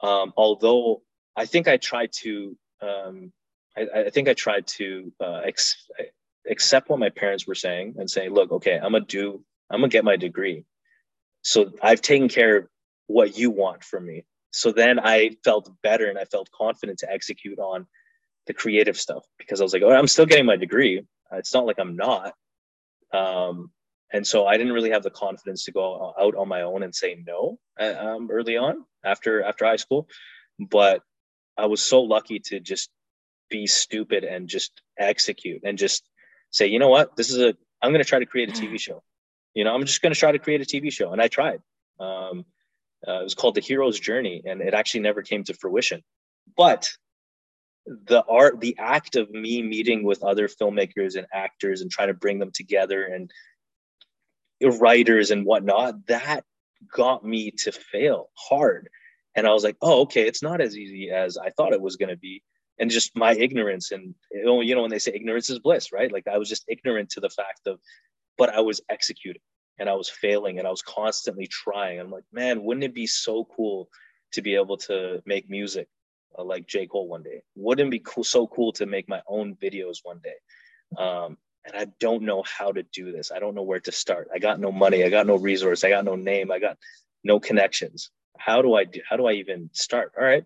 [0.00, 1.02] um, although
[1.38, 3.32] I think I tried to um,
[3.76, 5.86] I, I, think I tried to uh, ex-
[6.48, 9.88] accept what my parents were saying and say, look, okay, I'm gonna do, I'm gonna
[9.88, 10.64] get my degree.
[11.42, 12.66] So I've taken care of
[13.06, 14.24] what you want from me.
[14.50, 17.86] So then I felt better and I felt confident to execute on
[18.46, 21.02] the creative stuff because I was like, oh, I'm still getting my degree.
[21.32, 22.32] It's not like I'm not.
[23.12, 23.70] Um,
[24.12, 26.94] and so I didn't really have the confidence to go out on my own and
[26.94, 30.08] say no uh, um, early on after after high school.
[30.58, 31.02] But
[31.58, 32.88] I was so lucky to just
[33.50, 36.08] be stupid and just execute and just
[36.50, 38.78] say, you know what, this is a, I'm going to try to create a TV
[38.80, 39.02] show.
[39.54, 41.12] You know, I'm just going to try to create a TV show.
[41.12, 41.60] And I tried.
[41.98, 42.44] Um,
[43.06, 46.02] uh, it was called The Hero's Journey, and it actually never came to fruition.
[46.56, 46.90] But
[47.86, 52.14] the art, the act of me meeting with other filmmakers and actors and trying to
[52.14, 53.30] bring them together and
[54.80, 56.44] writers and whatnot, that
[56.92, 58.88] got me to fail hard.
[59.38, 61.94] And I was like, oh, okay, it's not as easy as I thought it was
[61.94, 62.42] going to be.
[62.80, 66.12] And just my ignorance and you know, when they say ignorance is bliss right?
[66.12, 67.78] Like i was just ignorant to the fact of
[68.36, 69.42] but i was executing
[69.78, 71.98] and i was failing and i was constantly trying.
[72.00, 73.88] I'm like man wouldn't it be so cool
[74.32, 75.88] to be able to make music
[76.36, 76.86] uh, like j.
[76.86, 77.42] Cole one day?
[77.54, 80.38] Wouldn't it be cool, so cool to make my own videos one day?
[81.02, 83.30] Um, and i don't know how to do this.
[83.30, 84.28] I don't know where to start.
[84.34, 85.04] I got no money.
[85.04, 85.84] I got no resource.
[85.84, 86.50] I got no name.
[86.50, 86.76] I got
[87.24, 90.44] no connections how do i do how do i even start all right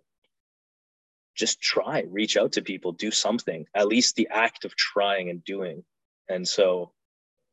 [1.35, 5.44] just try, reach out to people, do something, at least the act of trying and
[5.44, 5.85] doing.
[6.28, 6.92] And so,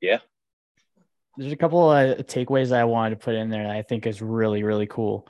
[0.02, 0.20] yeah.
[1.38, 4.22] There's a couple of takeaways I wanted to put in there that I think is
[4.22, 5.28] really, really cool.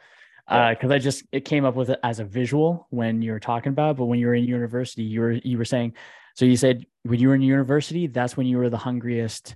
[0.47, 3.39] Because uh, I just it came up with it as a visual when you were
[3.39, 5.93] talking about, it, but when you were in university, you were you were saying,
[6.35, 9.55] so you said when you were in university, that's when you were the hungriest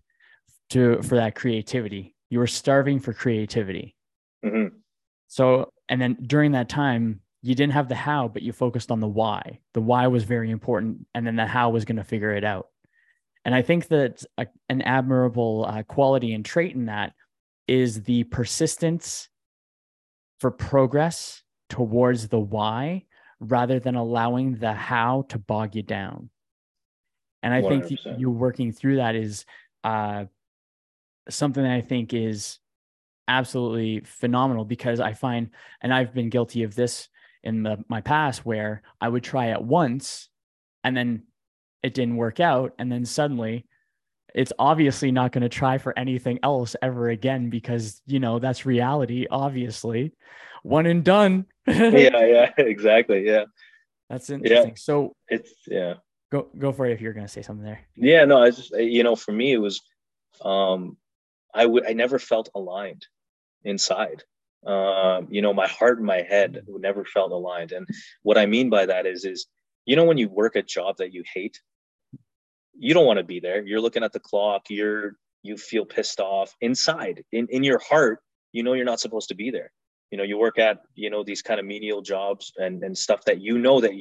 [0.70, 2.16] to for that creativity.
[2.30, 3.96] You were starving for creativity.
[4.46, 4.76] Mm-hmm.
[5.34, 9.00] So, and then during that time, you didn't have the how, but you focused on
[9.00, 9.62] the why.
[9.74, 12.68] The why was very important, and then the how was going to figure it out.
[13.44, 17.14] And I think that a, an admirable uh, quality and trait in that
[17.68, 19.28] is the persistence
[20.40, 23.06] for progress towards the why
[23.40, 26.30] rather than allowing the how to bog you down.
[27.42, 27.88] And I 100%.
[27.88, 29.46] think you working through that is
[29.84, 30.26] uh,
[31.28, 32.60] something that I think is
[33.28, 35.50] absolutely phenomenal because I find,
[35.82, 37.10] and I've been guilty of this
[37.44, 40.30] in the, my past where I would try it once
[40.84, 41.24] and then
[41.82, 42.74] it didn't work out.
[42.80, 43.66] And then suddenly
[44.34, 48.66] it's obviously not going to try for anything else ever again because, you know, that's
[48.66, 50.14] reality, obviously.
[50.64, 51.46] One and done.
[51.68, 53.26] yeah, yeah, exactly.
[53.26, 53.46] Yeah.
[54.10, 54.70] That's interesting.
[54.70, 54.76] Yeah.
[54.78, 55.96] So it's, yeah.
[56.32, 57.82] Go, go for it if you're going to say something there.
[57.96, 59.82] Yeah, no, I just, you know, for me, it was,
[60.42, 60.98] um,
[61.54, 63.06] I would, I never felt aligned
[63.66, 64.24] inside
[64.66, 67.72] um, you know, my heart and my head never felt aligned.
[67.72, 67.88] And
[68.22, 69.48] what I mean by that is, is
[69.86, 71.62] you know, when you work a job that you hate,
[72.78, 73.66] you don't want to be there.
[73.66, 74.70] You're looking at the clock.
[74.70, 77.24] You're you feel pissed off inside.
[77.32, 78.20] In in your heart,
[78.52, 79.72] you know you're not supposed to be there.
[80.12, 83.26] You know, you work at you know these kind of menial jobs and and stuff
[83.26, 83.92] that you know that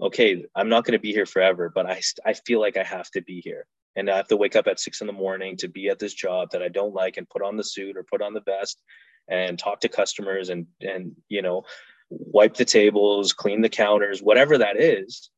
[0.00, 3.10] okay, I'm not going to be here forever, but I I feel like I have
[3.12, 5.68] to be here and I have to wake up at six in the morning to
[5.68, 8.22] be at this job that I don't like and put on the suit or put
[8.22, 8.82] on the vest
[9.28, 11.62] and talk to customers and and you know
[12.10, 15.30] wipe the tables clean the counters whatever that is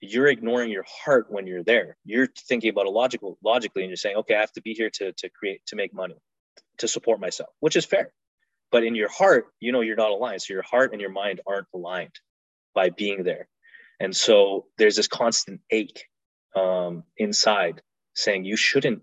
[0.00, 1.96] you're ignoring your heart when you're there.
[2.06, 4.90] You're thinking about a logical logically and you're saying okay i have to be here
[4.90, 6.16] to to create to make money
[6.78, 8.12] to support myself which is fair.
[8.72, 10.42] But in your heart you know you're not aligned.
[10.42, 12.18] So your heart and your mind aren't aligned
[12.74, 13.48] by being there.
[13.98, 16.04] And so there's this constant ache
[16.56, 17.82] um, inside
[18.14, 19.02] saying you shouldn't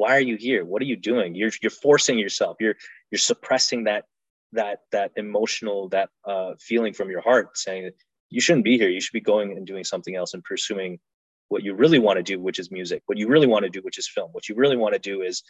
[0.00, 0.64] why are you here?
[0.64, 1.34] What are you doing?
[1.34, 2.56] You're you're forcing yourself.
[2.58, 2.76] You're
[3.10, 4.06] you're suppressing that
[4.52, 7.90] that that emotional that uh, feeling from your heart saying
[8.30, 8.88] you shouldn't be here.
[8.88, 11.00] You should be going and doing something else and pursuing
[11.50, 13.02] what you really want to do which is music.
[13.04, 14.30] What you really want to do which is film.
[14.32, 15.42] What you really want to do is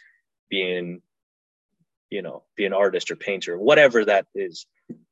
[0.49, 1.01] being
[2.09, 4.67] you know be an artist or painter whatever that is.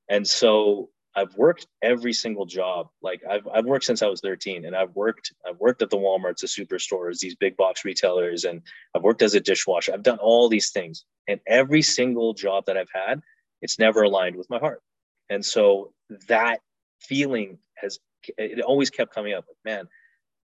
[0.10, 2.88] And so I've worked every single job.
[3.02, 5.98] Like I've I've worked since I was 13 and I've worked I've worked at the
[5.98, 8.62] Walmarts, the superstores, these big box retailers and
[8.96, 9.94] I've worked as a dishwasher.
[9.94, 11.04] I've done all these things.
[11.28, 13.22] And every single job that I've had,
[13.62, 14.82] it's never aligned with my heart.
[15.30, 15.92] And so
[16.30, 16.60] that
[17.02, 18.00] feeling has
[18.38, 19.88] it always kept coming up like, man,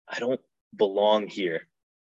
[0.07, 0.39] I don't
[0.77, 1.67] belong here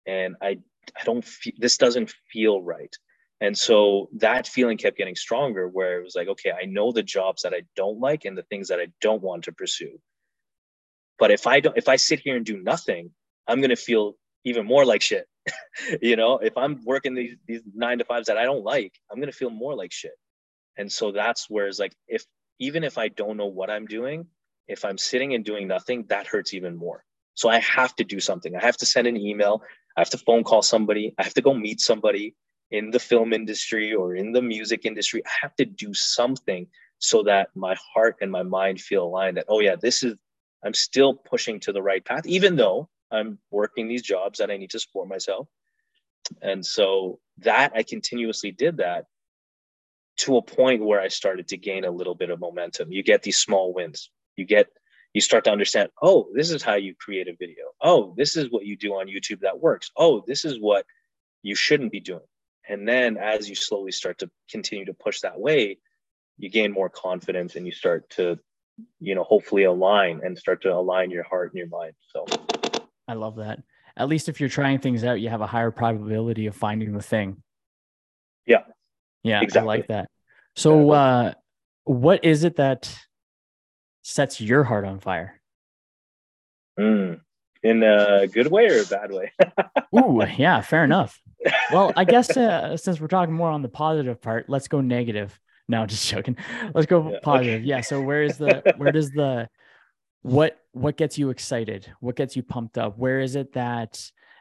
[0.06, 0.58] and I
[0.98, 2.96] I don't feel this doesn't feel right.
[3.40, 7.02] And so that feeling kept getting stronger where it was like, okay, I know the
[7.02, 9.98] jobs that I don't like and the things that I don't want to pursue.
[11.18, 13.10] But if I don't, if I sit here and do nothing,
[13.46, 15.26] I'm going to feel even more like shit.
[16.02, 19.18] you know, if I'm working these, these nine to fives that I don't like, I'm
[19.18, 20.14] going to feel more like shit.
[20.78, 22.24] And so that's where it's like, if,
[22.58, 24.26] even if I don't know what I'm doing,
[24.68, 27.04] if I'm sitting and doing nothing, that hurts even more.
[27.34, 28.56] So I have to do something.
[28.56, 29.62] I have to send an email.
[29.96, 31.14] I have to phone call somebody.
[31.18, 32.34] I have to go meet somebody
[32.70, 35.22] in the film industry or in the music industry.
[35.24, 36.66] I have to do something
[36.98, 40.14] so that my heart and my mind feel aligned that, oh, yeah, this is,
[40.64, 44.56] I'm still pushing to the right path, even though I'm working these jobs that I
[44.56, 45.46] need to support myself.
[46.42, 49.06] And so that I continuously did that
[50.18, 52.90] to a point where I started to gain a little bit of momentum.
[52.90, 54.10] You get these small wins.
[54.36, 54.66] You get
[55.12, 57.64] you start to understand, oh, this is how you create a video.
[57.80, 59.90] Oh, this is what you do on YouTube that works.
[59.96, 60.84] Oh, this is what
[61.42, 62.26] you shouldn't be doing.
[62.68, 65.78] And then as you slowly start to continue to push that way,
[66.38, 68.38] you gain more confidence and you start to,
[69.00, 71.94] you know, hopefully align and start to align your heart and your mind.
[72.08, 72.26] So
[73.08, 73.62] I love that.
[73.96, 77.02] At least if you're trying things out, you have a higher probability of finding the
[77.02, 77.42] thing.
[78.46, 78.64] Yeah.
[79.22, 79.40] Yeah.
[79.40, 79.62] Exactly.
[79.62, 80.10] I like that.
[80.54, 81.32] So, uh,
[81.84, 82.94] what is it that
[84.02, 85.40] sets your heart on fire?
[86.78, 87.20] Mm,
[87.62, 89.32] in a good way or a bad way?
[89.96, 91.20] Ooh, yeah, fair enough.
[91.72, 95.38] Well, I guess uh, since we're talking more on the positive part, let's go negative.
[95.68, 96.36] No, just joking.
[96.74, 97.60] Let's go yeah, positive.
[97.60, 97.64] Okay.
[97.64, 97.80] Yeah.
[97.80, 99.48] So where is the where does the
[100.22, 101.92] what what gets you excited?
[102.00, 102.98] What gets you pumped up?
[102.98, 104.00] Where is it that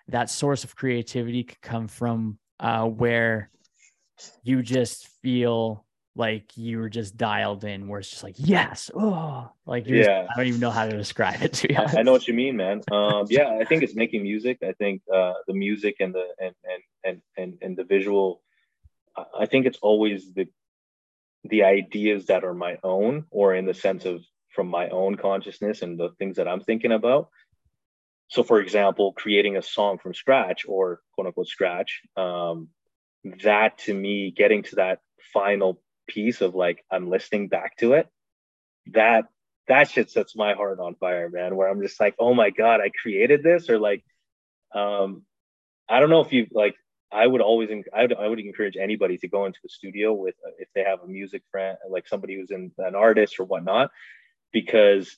[0.10, 2.38] that source of creativity could come from?
[2.60, 3.50] Uh, where
[4.44, 5.85] you just feel
[6.16, 10.32] like you were just dialed in where it's just like yes oh like yeah just,
[10.32, 11.98] i don't even know how to describe it to be honest.
[11.98, 12.82] I, know what you mean man.
[12.92, 14.60] Um yeah i think it's making music.
[14.64, 18.42] I think uh the music and the and and and and, and the visual
[19.38, 20.48] i think it's always the
[21.44, 25.82] the ideas that are my own or in the sense of from my own consciousness
[25.82, 27.30] and the things that i'm thinking about.
[28.30, 32.70] So for example creating a song from scratch or quote unquote scratch um
[33.44, 35.00] that to me getting to that
[35.34, 38.08] final piece of like I'm listening back to it,
[38.94, 39.26] that
[39.68, 41.56] that shit sets my heart on fire, man.
[41.56, 44.04] Where I'm just like, oh my god, I created this, or like,
[44.74, 45.24] um,
[45.90, 46.76] I don't know if you like.
[47.12, 50.36] I would always, I would, I would encourage anybody to go into a studio with
[50.46, 53.92] uh, if they have a music friend, like somebody who's in an artist or whatnot,
[54.52, 55.16] because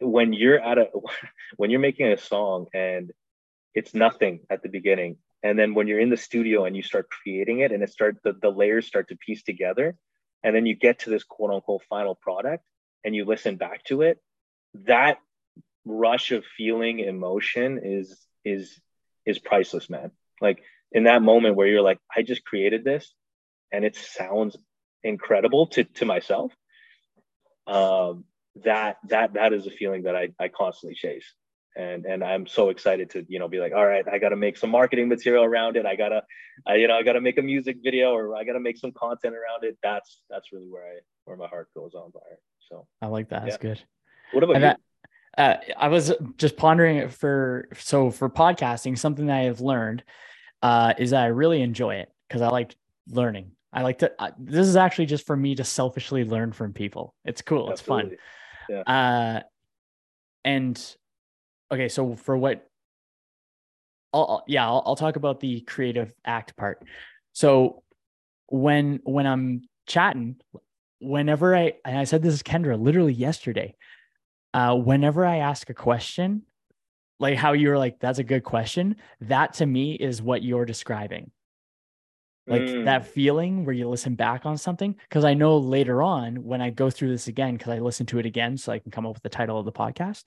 [0.00, 0.88] when you're at a
[1.56, 3.10] when you're making a song and
[3.74, 7.08] it's nothing at the beginning and then when you're in the studio and you start
[7.08, 9.94] creating it and it start the, the layers start to piece together
[10.42, 12.64] and then you get to this quote unquote final product
[13.04, 14.18] and you listen back to it
[14.74, 15.18] that
[15.84, 18.80] rush of feeling emotion is is
[19.24, 20.10] is priceless man.
[20.40, 20.62] Like
[20.94, 23.12] in that moment where you're like i just created this
[23.72, 24.56] and it sounds
[25.02, 26.52] incredible to to myself
[27.66, 28.24] um
[28.64, 31.34] that that that is a feeling that i i constantly chase
[31.76, 34.36] and and I'm so excited to you know be like all right I got to
[34.36, 35.86] make some marketing material around it.
[35.86, 36.22] I gotta
[36.66, 39.34] I, you know I gotta make a music video or I gotta make some content
[39.34, 39.76] around it.
[39.82, 43.42] That's that's really where I where my heart goes on fire so I like that.
[43.42, 43.44] Yeah.
[43.44, 43.80] that's good.
[44.32, 44.74] What about and you?
[45.36, 49.60] that, uh, I was just pondering it for so for podcasting something that I have
[49.60, 50.04] learned
[50.62, 52.74] uh, is that I really enjoy it because I like
[53.08, 53.52] learning.
[53.72, 57.14] I like to uh, this is actually just for me to selfishly learn from people.
[57.24, 57.70] It's cool.
[57.70, 58.12] Absolutely.
[58.12, 58.22] it's
[58.68, 58.76] fun.
[58.76, 58.80] Yeah.
[58.80, 59.42] uh
[60.44, 60.96] and
[61.74, 62.66] okay, so for what
[64.12, 66.82] I'll, yeah, I'll, I'll talk about the creative act part.
[67.32, 67.82] So
[68.46, 70.36] when when I'm chatting,
[71.00, 73.74] whenever I and I said this is Kendra literally yesterday,
[74.54, 76.42] uh, whenever I ask a question,
[77.18, 78.96] like how you're like, that's a good question.
[79.22, 81.30] That to me is what you're describing.
[82.46, 82.84] Like mm.
[82.84, 84.96] that feeling where you listen back on something.
[85.10, 88.18] Cause I know later on when I go through this again, because I listen to
[88.18, 90.24] it again so I can come up with the title of the podcast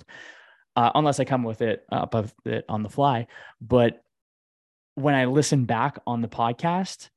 [0.78, 3.28] uh, unless I come with it up of it on the fly.
[3.60, 4.04] But
[4.96, 7.10] when I listen back on the podcast,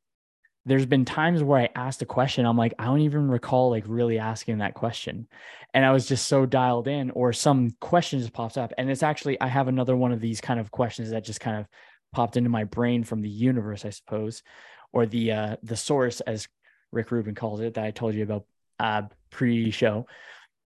[0.67, 2.47] there's been times where I asked a question.
[2.47, 5.29] I'm like, I don't even recall like really asking that question.
[5.73, 8.73] And I was just so dialed in, or some questions popped up.
[8.77, 11.59] And it's actually, I have another one of these kind of questions that just kind
[11.59, 11.67] of
[12.13, 14.43] popped into my brain from the universe, I suppose,
[14.93, 16.49] or the uh the source, as
[16.93, 18.47] Rick Rubin calls it, that I told you about
[18.79, 20.07] uh pre-show.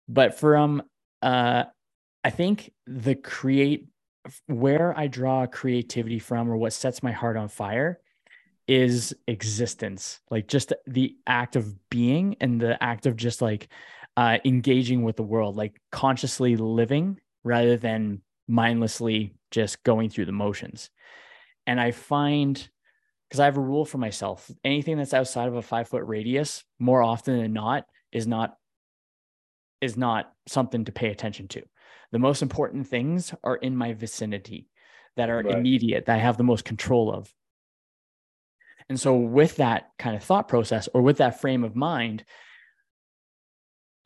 [0.08, 0.82] But from
[1.22, 1.64] uh
[2.24, 3.88] I think the create
[4.46, 8.00] where I draw creativity from or what sets my heart on fire
[8.66, 13.68] is existence, like just the act of being and the act of just like
[14.16, 20.32] uh, engaging with the world, like consciously living rather than mindlessly just going through the
[20.32, 20.88] motions.
[21.66, 22.56] And I find
[23.28, 24.50] because I have a rule for myself.
[24.64, 28.56] Anything that's outside of a five foot radius, more often than not, is not
[29.80, 31.62] is not something to pay attention to.
[32.14, 34.68] The most important things are in my vicinity
[35.16, 35.58] that are right.
[35.58, 37.28] immediate, that I have the most control of.
[38.88, 42.24] And so, with that kind of thought process or with that frame of mind,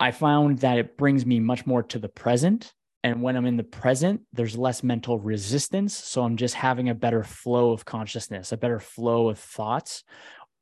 [0.00, 2.72] I found that it brings me much more to the present.
[3.04, 5.94] And when I'm in the present, there's less mental resistance.
[5.94, 10.02] So I'm just having a better flow of consciousness, a better flow of thoughts.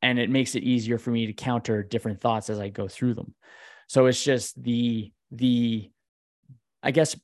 [0.03, 3.15] And it makes it easier for me to counter different thoughts as I go through
[3.15, 3.37] them.
[3.87, 5.93] So it's just the, the,
[6.83, 7.17] I guess,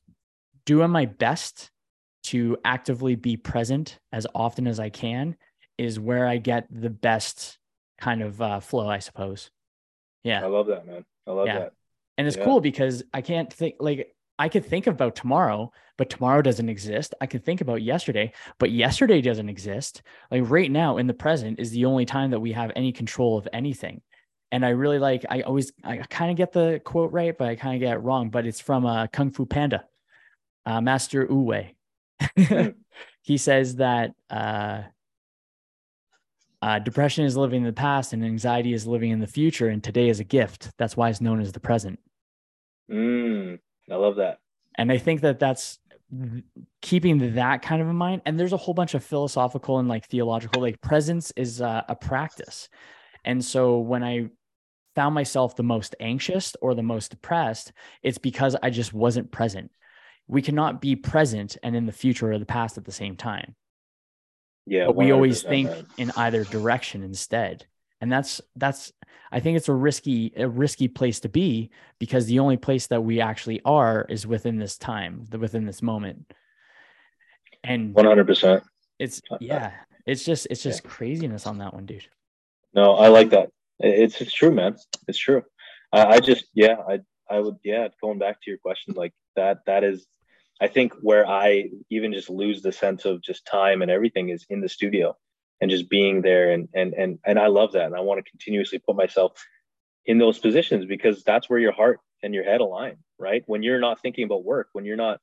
[0.65, 1.71] doing my best
[2.23, 5.35] to actively be present as often as I can
[5.77, 7.57] is where I get the best
[7.99, 9.49] kind of uh, flow, I suppose.
[10.23, 10.43] Yeah.
[10.43, 11.05] I love that, man.
[11.27, 11.59] I love yeah.
[11.59, 11.73] that.
[12.17, 12.45] And it's yeah.
[12.45, 17.13] cool because I can't think like I could think about tomorrow, but tomorrow doesn't exist.
[17.21, 20.01] I could think about yesterday, but yesterday doesn't exist.
[20.31, 23.37] Like right now in the present is the only time that we have any control
[23.37, 24.01] of anything.
[24.51, 27.55] And I really like, I always, I kind of get the quote right, but I
[27.55, 28.29] kind of get it wrong.
[28.29, 29.85] But it's from uh, Kung Fu Panda,
[30.65, 31.75] uh, Master Oogway.
[32.37, 32.67] Hmm.
[33.21, 34.83] he says that uh,
[36.61, 39.83] uh, depression is living in the past and anxiety is living in the future, and
[39.83, 40.71] today is a gift.
[40.77, 41.99] That's why it's known as the present.
[42.91, 43.59] Mm,
[43.89, 44.39] I love that.
[44.77, 45.79] And I think that that's
[46.81, 48.21] keeping that kind of in mind.
[48.25, 51.95] And there's a whole bunch of philosophical and like theological, like presence is uh, a
[51.95, 52.69] practice.
[53.25, 54.29] And so when I
[54.95, 57.71] found myself the most anxious or the most depressed,
[58.03, 59.71] it's because I just wasn't present.
[60.27, 63.55] We cannot be present and in the future or the past at the same time.
[64.65, 67.65] Yeah but we always think in either direction instead.
[68.01, 68.91] And that's that's
[69.31, 73.01] i think it's a risky a risky place to be because the only place that
[73.01, 76.31] we actually are is within this time within this moment.
[77.63, 78.61] And 100%
[78.99, 79.71] it's uh, uh, yeah
[80.05, 80.89] it's just it's just yeah.
[80.89, 82.07] craziness on that one dude.
[82.73, 83.49] No i like that.
[83.79, 84.75] It's it's true man.
[85.07, 85.43] It's true.
[85.91, 86.99] I, I just yeah i
[87.29, 90.05] i would yeah going back to your question like that that is
[90.61, 94.45] I think where I even just lose the sense of just time and everything is
[94.49, 95.17] in the studio
[95.59, 98.29] and just being there and and and and I love that and I want to
[98.29, 99.33] continuously put myself
[100.05, 103.43] in those positions because that's where your heart and your head align, right?
[103.45, 105.19] When you're not thinking about work, when you're not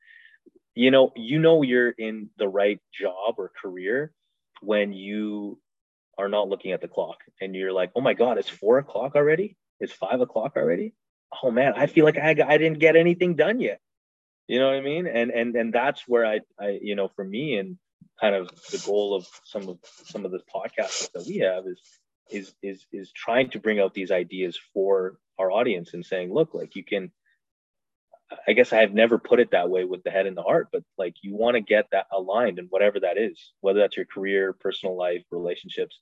[0.75, 4.13] you know, you know you're in the right job or career
[4.63, 5.59] when you
[6.17, 9.17] are not looking at the clock and you're like, oh my God, it's four o'clock
[9.17, 9.57] already?
[9.81, 10.95] It's five o'clock already?
[11.43, 13.81] Oh man, I feel like I, I didn't get anything done yet
[14.51, 15.07] you know what i mean?
[15.07, 17.79] And and and that's where i i you know for me and
[18.21, 21.81] kind of the goal of some of some of the podcasts that we have is
[22.31, 26.53] is is is trying to bring out these ideas for our audience and saying look
[26.55, 27.11] like you can
[28.47, 30.83] i guess i've never put it that way with the head and the heart but
[30.99, 34.53] like you want to get that aligned and whatever that is whether that's your career
[34.53, 35.99] personal life relationships.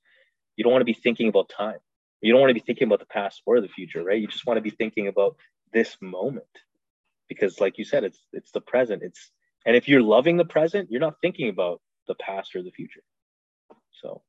[0.56, 1.78] You don't want to be thinking about time.
[2.20, 4.20] You don't want to be thinking about the past or the future right?
[4.20, 5.36] You just want to be thinking about
[5.72, 6.46] this moment
[7.28, 9.30] because like you said it's it's the present it's
[9.66, 13.02] and if you're loving the present you're not thinking about the past or the future
[14.00, 14.22] so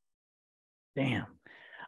[0.96, 1.26] damn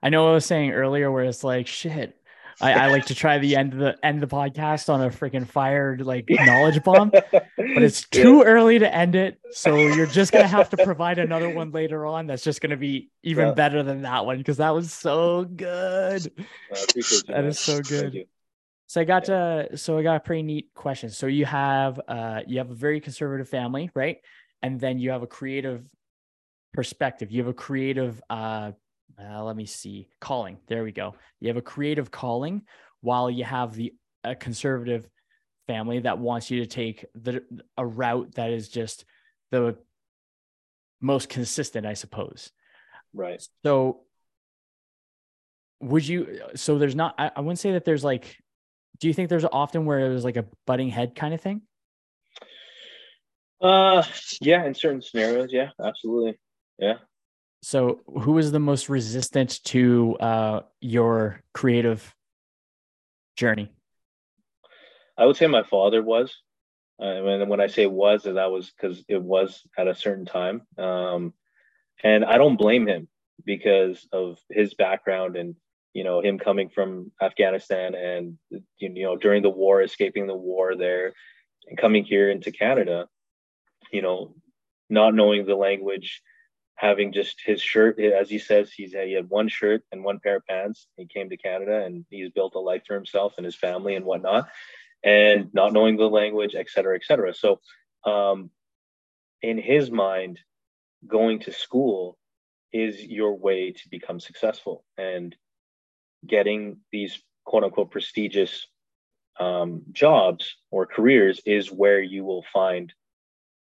[0.02, 2.18] i know i was saying earlier where it's like shit
[2.60, 5.10] I, I like to try the end of the end of the podcast on a
[5.10, 8.44] freaking fired like knowledge bomb, but it's too yeah.
[8.44, 9.40] early to end it.
[9.52, 12.28] So you're just gonna have to provide another one later on.
[12.28, 13.54] That's just gonna be even yeah.
[13.54, 16.32] better than that one because that was so good.
[17.28, 18.26] That is so good.
[18.92, 19.68] So I got yeah.
[19.70, 21.10] to so I got a pretty neat question.
[21.12, 24.18] So you have uh you have a very conservative family, right?
[24.62, 25.88] And then you have a creative
[26.74, 27.32] perspective.
[27.32, 28.74] You have a creative uh,
[29.18, 30.58] uh let me see, calling.
[30.68, 31.16] There we go.
[31.40, 32.64] You have a creative calling
[33.00, 33.94] while you have the
[34.26, 35.08] a conservative
[35.68, 37.46] family that wants you to take the
[37.78, 39.06] a route that is just
[39.52, 39.78] the
[41.00, 42.52] most consistent, I suppose.
[43.14, 43.42] Right.
[43.64, 44.02] So
[45.80, 48.41] would you so there's not I, I wouldn't say that there's like
[49.02, 51.64] do you think there's often where it was like a butting head kind of thing?
[53.60, 54.04] Uh,
[54.40, 56.40] yeah, in certain scenarios, yeah, absolutely,
[56.80, 56.98] yeah.
[57.64, 62.16] So, who was the most resistant to uh, your creative
[63.36, 63.72] journey?
[65.18, 66.36] I would say my father was.
[67.00, 70.62] Uh, when when I say was, that was because it was at a certain time,
[70.78, 71.34] um,
[72.04, 73.08] and I don't blame him
[73.44, 75.56] because of his background and
[75.94, 78.38] you know him coming from Afghanistan and
[78.78, 81.14] you know during the war escaping the war there
[81.68, 83.08] and coming here into Canada
[83.92, 84.36] you know
[84.90, 86.22] not knowing the language
[86.82, 90.38] having just his shirt as he says he's he had one shirt and one pair
[90.38, 90.88] of pants.
[90.98, 94.04] He came to Canada and he's built a life for himself and his family and
[94.04, 94.50] whatnot
[95.04, 97.36] and not knowing the language et cetera et cetera.
[97.36, 97.60] So
[98.04, 98.50] um,
[99.44, 100.40] in his mind
[101.08, 102.18] going to school
[102.74, 104.84] is your way to become successful.
[104.98, 105.36] And
[106.26, 108.68] getting these quote unquote prestigious
[109.40, 112.94] um, jobs or careers is where you will find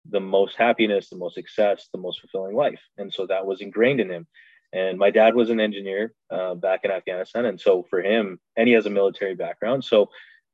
[0.08, 2.80] the most happiness, the most success, the most fulfilling life.
[2.98, 4.26] And so that was ingrained in him.
[4.72, 7.44] And my dad was an engineer uh, back in Afghanistan.
[7.44, 9.84] And so for him, and he has a military background.
[9.84, 10.10] So,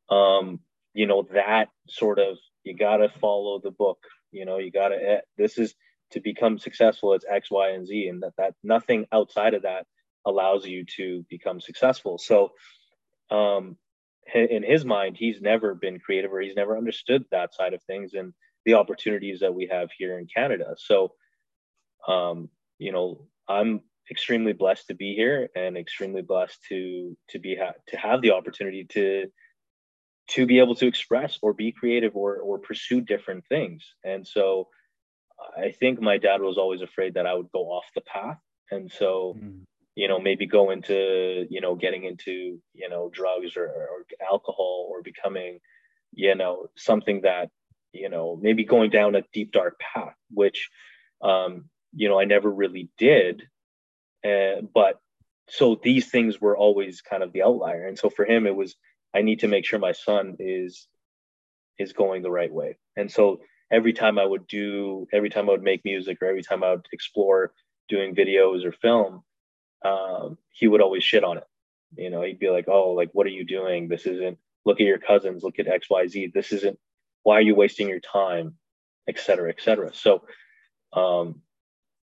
[0.08, 0.60] um,
[0.94, 3.98] you know, that sort of, you got to follow the book.
[4.32, 5.74] You know, you got to, eh, this is
[6.12, 8.08] to become successful, it's X, Y, and Z.
[8.08, 9.86] And that, that nothing outside of that
[10.26, 12.18] allows you to become successful.
[12.18, 12.52] So,
[13.30, 13.76] um,
[14.34, 18.14] in his mind, he's never been creative or he's never understood that side of things
[18.14, 20.74] and the opportunities that we have here in Canada.
[20.76, 21.12] So,
[22.08, 22.48] um,
[22.78, 27.78] you know, I'm extremely blessed to be here and extremely blessed to to be ha-
[27.88, 29.26] to have the opportunity to
[30.30, 33.94] to be able to express or be creative or or pursue different things.
[34.04, 34.68] And so,
[35.56, 38.40] I think my dad was always afraid that I would go off the path,
[38.72, 39.36] and so.
[39.38, 39.66] Mm
[39.96, 44.86] you know maybe go into you know getting into you know drugs or, or alcohol
[44.90, 45.58] or becoming
[46.12, 47.50] you know something that
[47.92, 50.70] you know maybe going down a deep dark path which
[51.22, 53.42] um you know i never really did.
[54.24, 55.00] Uh, but
[55.48, 57.86] so these things were always kind of the outlier.
[57.86, 58.76] And so for him it was
[59.14, 60.86] i need to make sure my son is
[61.78, 62.76] is going the right way.
[62.96, 63.40] And so
[63.72, 66.70] every time i would do every time i would make music or every time i
[66.70, 67.52] would explore
[67.88, 69.22] doing videos or film
[69.86, 71.46] um, he would always shit on it.
[71.96, 73.88] You know, he'd be like, "Oh, like what are you doing?
[73.88, 74.38] This isn't.
[74.64, 75.42] Look at your cousins.
[75.42, 76.32] Look at X, Y, Z.
[76.34, 76.78] This isn't.
[77.22, 78.54] Why are you wasting your time,
[79.08, 80.26] et cetera, et cetera." So,
[80.92, 81.42] um,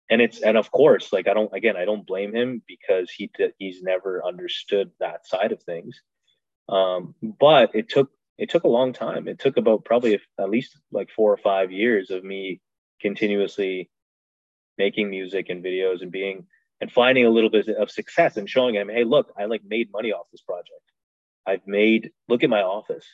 [0.10, 3.30] and it's and of course, like I don't again, I don't blame him because he
[3.60, 6.02] he's never understood that side of things.
[6.70, 9.28] Um, but it took it took a long time.
[9.28, 12.62] It took about probably at least like four or five years of me
[13.02, 13.90] continuously
[14.78, 16.46] making music and videos and being
[16.82, 19.92] and finding a little bit of success and showing him, hey, look, I like made
[19.92, 20.72] money off this project.
[21.48, 23.06] I've made, look at my office.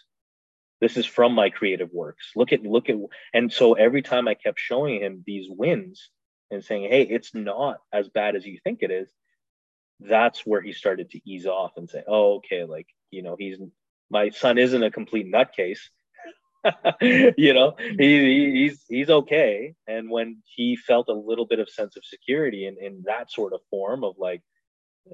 [0.80, 2.32] This is from my creative works.
[2.36, 2.96] Look at, look at,
[3.34, 6.10] and so every time I kept showing him these wins
[6.50, 9.08] and saying, hey, it's not as bad as you think it is,
[10.00, 13.58] that's where he started to ease off and say, oh, okay, like, you know, he's,
[14.10, 15.82] my son isn't a complete nutcase
[17.02, 19.74] you know, he, he's he's okay.
[19.88, 23.54] And when he felt a little bit of sense of security in, in that sort
[23.54, 24.42] of form of like,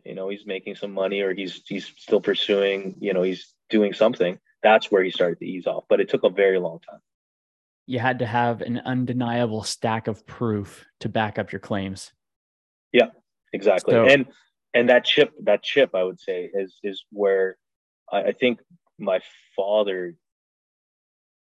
[0.05, 3.93] you know, he's making some money or he's he's still pursuing, you know, he's doing
[3.93, 5.85] something, that's where he started to ease off.
[5.89, 6.99] But it took a very long time.
[7.85, 12.11] You had to have an undeniable stack of proof to back up your claims.
[12.91, 13.07] Yeah,
[13.53, 13.93] exactly.
[13.93, 14.25] So, and
[14.73, 17.57] and that chip, that chip, I would say, is is where
[18.11, 18.59] I, I think
[18.99, 19.21] my
[19.55, 20.15] father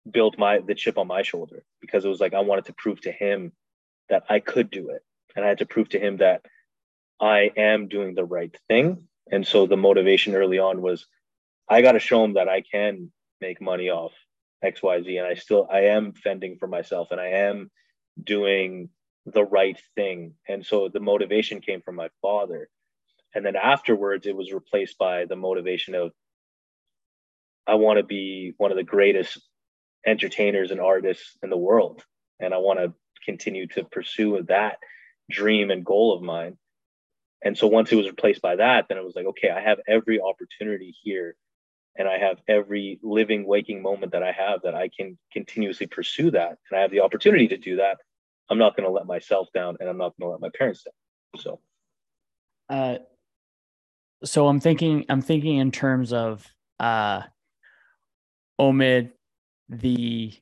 [0.09, 3.01] built my the chip on my shoulder because it was like I wanted to prove
[3.01, 3.51] to him
[4.09, 5.01] that I could do it.
[5.35, 6.45] And I had to prove to him that
[7.19, 9.07] I am doing the right thing.
[9.31, 11.07] And so the motivation early on was
[11.67, 14.13] I got to show him that I can make money off
[14.63, 17.71] XYZ and I still I am fending for myself and I am
[18.21, 18.89] doing
[19.25, 20.35] the right thing.
[20.47, 22.69] And so the motivation came from my father.
[23.33, 26.11] And then afterwards it was replaced by the motivation of
[27.67, 29.41] I want to be one of the greatest
[30.05, 32.03] entertainers and artists in the world.
[32.39, 32.93] And I want to
[33.23, 34.77] continue to pursue that
[35.29, 36.57] dream and goal of mine.
[37.43, 39.79] And so once it was replaced by that, then it was like, okay, I have
[39.87, 41.35] every opportunity here
[41.97, 46.31] and I have every living, waking moment that I have that I can continuously pursue
[46.31, 46.57] that.
[46.69, 47.97] And I have the opportunity to do that.
[48.49, 50.83] I'm not going to let myself down and I'm not going to let my parents
[50.83, 51.41] down.
[51.41, 51.59] So,
[52.69, 52.97] uh,
[54.23, 56.45] so I'm thinking, I'm thinking in terms of,
[56.79, 57.21] uh,
[58.59, 59.11] Omid
[59.69, 60.33] the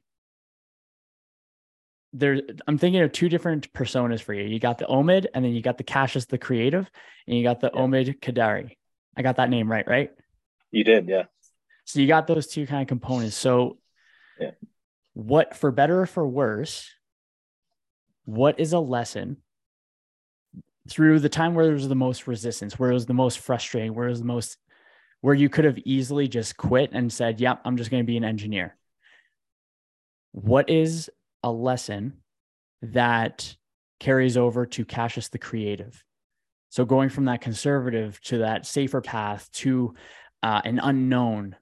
[2.13, 4.43] there I'm thinking of two different personas for you.
[4.43, 6.89] You got the Omid and then you got the Qashus the creative
[7.27, 7.81] and you got the yeah.
[7.81, 8.77] Omid Qaderi.
[9.17, 10.11] I got that name right, right?
[10.71, 11.23] You did, yeah.
[11.85, 13.35] So you got those two kind of components.
[13.35, 13.77] So
[14.39, 14.51] yeah.
[15.13, 16.89] what for better or for worse,
[18.25, 19.37] what is a lesson
[20.87, 23.95] through the time where there was the most resistance, where it was the most frustrating,
[23.95, 24.57] where it was the most
[25.21, 28.17] where you could have easily just quit and said, Yep, I'm just going to be
[28.17, 28.75] an engineer
[30.33, 31.09] what is
[31.43, 32.17] a lesson
[32.81, 33.55] that
[33.99, 36.03] carries over to Qashus the creative?
[36.69, 39.93] So going from that conservative to that safer path to
[40.41, 41.55] uh, an unknown,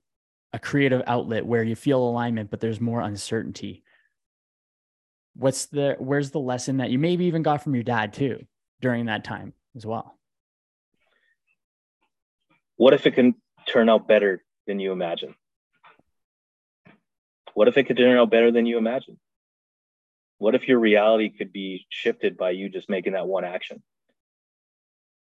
[0.54, 3.84] a creative outlet where you feel alignment, but there's more uncertainty.
[5.36, 8.46] What's the where's the lesson that you maybe even got from your dad too
[8.82, 10.18] during that time as well?
[12.78, 13.36] What if it can
[13.68, 15.36] turn out better than you imagine?
[17.54, 19.20] What if it could turn out better than you imagine?
[20.38, 23.84] What if your reality could be shifted by you just making that one action?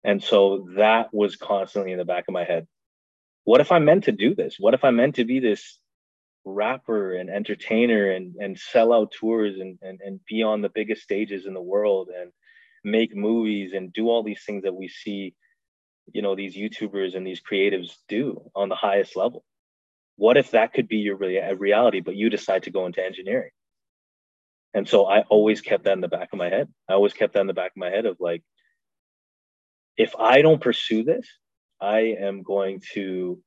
[0.03, 2.67] And so that was constantly in the back of my head.
[3.43, 4.55] What if I'm meant to do this?
[4.59, 5.79] What if I'm meant to be this
[6.45, 11.01] rapper and entertainer and, and sell out tours and, and, and be on the biggest
[11.01, 12.31] stages in the world and
[12.83, 15.35] make movies and do all these things that we see,
[16.13, 19.43] you know, these YouTubers and these creatives do on the highest level?
[20.19, 23.51] What if that could be your reality, but you decide to go into engineering?
[24.73, 26.67] And so I always kept that in the back of my head.
[26.89, 28.43] I always kept that in the back of my head of like,
[29.95, 31.25] if I don't pursue this,
[31.79, 33.41] I am going to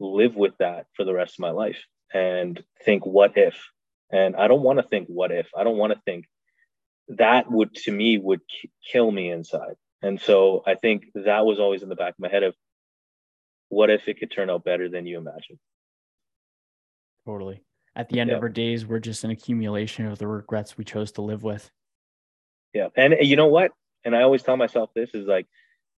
[0.00, 3.56] live with that for the rest of my life and think, what if?
[4.10, 5.48] And I don't want to think, what if?
[5.54, 6.24] I don't want to think
[7.08, 9.74] that would, to me, would k- kill me inside.
[10.00, 12.54] And so I think that was always in the back of my head of
[13.68, 15.58] what if it could turn out better than you imagine?
[17.26, 17.62] Totally
[17.96, 18.36] at the end yeah.
[18.36, 21.70] of our days, we're just an accumulation of the regrets we chose to live with.
[22.72, 22.88] Yeah.
[22.96, 23.72] And you know what?
[24.04, 25.46] And I always tell myself this is like,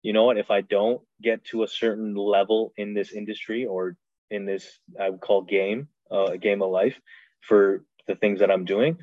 [0.02, 0.38] you know what?
[0.38, 3.96] If I don't get to a certain level in this industry or
[4.30, 7.00] in this, I would call game, uh, a game of life
[7.40, 8.98] for the things that I'm doing,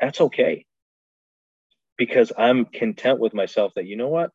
[0.00, 0.64] that's okay.
[1.96, 4.30] Because I'm content with myself that, you know what?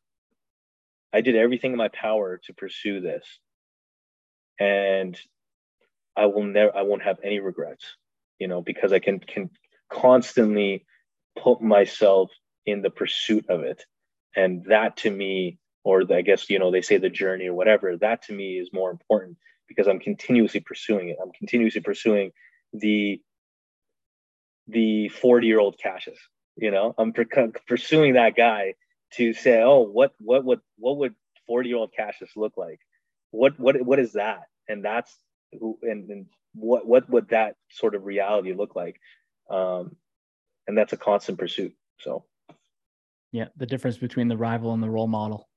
[1.12, 3.24] I did everything in my power to pursue this.
[4.58, 5.18] And
[6.16, 7.84] I will never, I won't have any regrets
[8.38, 9.50] you know, because I can can
[9.90, 10.84] constantly
[11.42, 12.30] put myself
[12.66, 13.82] in the pursuit of it.
[14.36, 17.96] And that to me, or I guess, you know, they say the journey or whatever,
[17.96, 19.36] that to me is more important
[19.68, 21.16] because I'm continuously pursuing it.
[21.22, 22.32] I'm continuously pursuing
[22.72, 23.20] the
[24.66, 26.16] the 40 year old Qashus,
[26.56, 27.12] you know, I'm
[27.66, 28.74] pursuing that guy
[29.14, 31.14] to say, oh, what, what would, what would
[31.46, 32.80] 40 year old Qashus look like?
[33.30, 34.44] What, what, what is that?
[34.66, 35.14] And that's,
[35.82, 39.00] and, and what what would that sort of reality look like?
[39.50, 39.96] Um,
[40.66, 42.24] and that's a constant pursuit so.
[43.32, 45.48] Yeah the difference between the rival and the role model.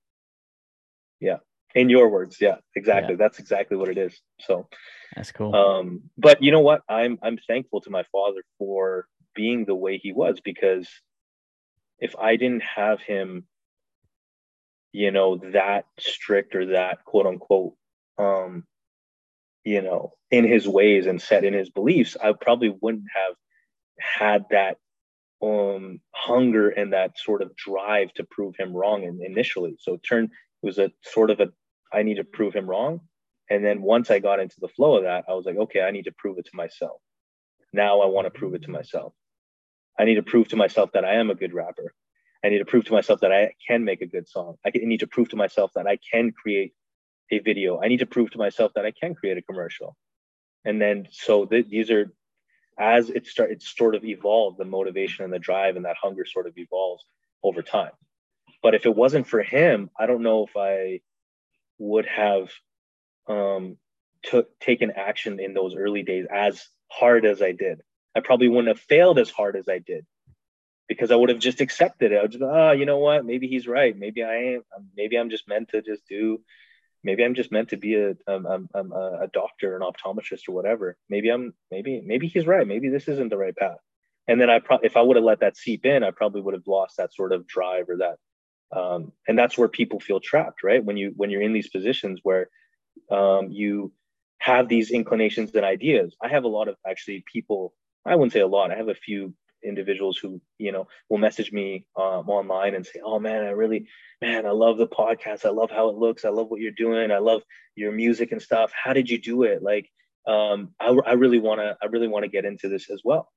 [1.19, 1.37] Yeah
[1.75, 3.13] in your words yeah exactly.
[3.13, 3.17] Yeah.
[3.17, 4.67] that's exactly what it is so.
[5.15, 5.55] That's cool.
[5.55, 6.81] Um but you know what?
[6.89, 10.89] I'm i'm thankful to my father for being the way he was because
[11.99, 13.45] if i didn't have him
[14.91, 17.75] you know that strict or that quote unquote
[18.17, 18.63] um
[19.67, 23.35] you know, in his ways and set in his beliefs, I probably wouldn't have
[23.99, 24.77] had that
[25.41, 29.75] um hunger and that sort of drive to prove him wrong in, initially.
[29.77, 31.49] So it turned it was a sort of a
[31.91, 33.01] I need to prove him wrong.
[33.49, 35.91] And then once I got into the flow of that, I was like, okay, I
[35.91, 37.01] need to prove it to myself.
[37.73, 39.13] Now I want to prove it to myself.
[39.99, 41.93] I need to prove to myself that I am a good rapper.
[42.43, 44.55] I need to prove to myself that I can make a good song.
[44.65, 46.73] I need to prove to myself that I can create
[47.31, 47.81] a video.
[47.81, 49.95] I need to prove to myself that I can create a commercial.
[50.65, 52.11] And then so th- these are
[52.79, 56.25] as it start it's sort of evolved, the motivation and the drive and that hunger
[56.25, 57.03] sort of evolves
[57.43, 57.91] over time.
[58.61, 61.01] But if it wasn't for him, I don't know if I
[61.79, 62.49] would have
[63.27, 63.77] um
[64.59, 67.81] taken action in those early days as hard as I did.
[68.15, 70.05] I probably wouldn't have failed as hard as I did
[70.87, 72.17] because I would have just accepted it.
[72.17, 73.25] I would just, oh, you know what?
[73.25, 73.97] Maybe he's right.
[73.97, 74.61] Maybe I am.
[74.95, 76.41] Maybe I'm just meant to just do
[77.03, 80.97] maybe I'm just meant to be a, a doctor, an optometrist, or whatever.
[81.09, 82.67] Maybe I'm maybe maybe he's right.
[82.67, 83.77] Maybe this isn't the right path.
[84.27, 86.53] And then I probably if I would have let that seep in, I probably would
[86.53, 88.17] have lost that sort of drive or that.
[88.77, 90.83] Um, and that's where people feel trapped, right?
[90.83, 92.49] When you when you're in these positions where
[93.09, 93.93] um, you
[94.39, 96.15] have these inclinations and ideas.
[96.21, 97.73] I have a lot of actually people.
[98.05, 98.71] I wouldn't say a lot.
[98.71, 99.33] I have a few
[99.63, 103.87] individuals who you know will message me um, online and say oh man i really
[104.21, 105.45] man i love the podcast.
[105.45, 106.25] I love how it looks.
[106.25, 107.11] I love what you're doing.
[107.11, 107.41] I love
[107.75, 108.71] your music and stuff.
[108.73, 109.61] How did you do it?
[109.61, 109.89] Like
[110.27, 113.31] um, I, I really want to i really want to get into this as well.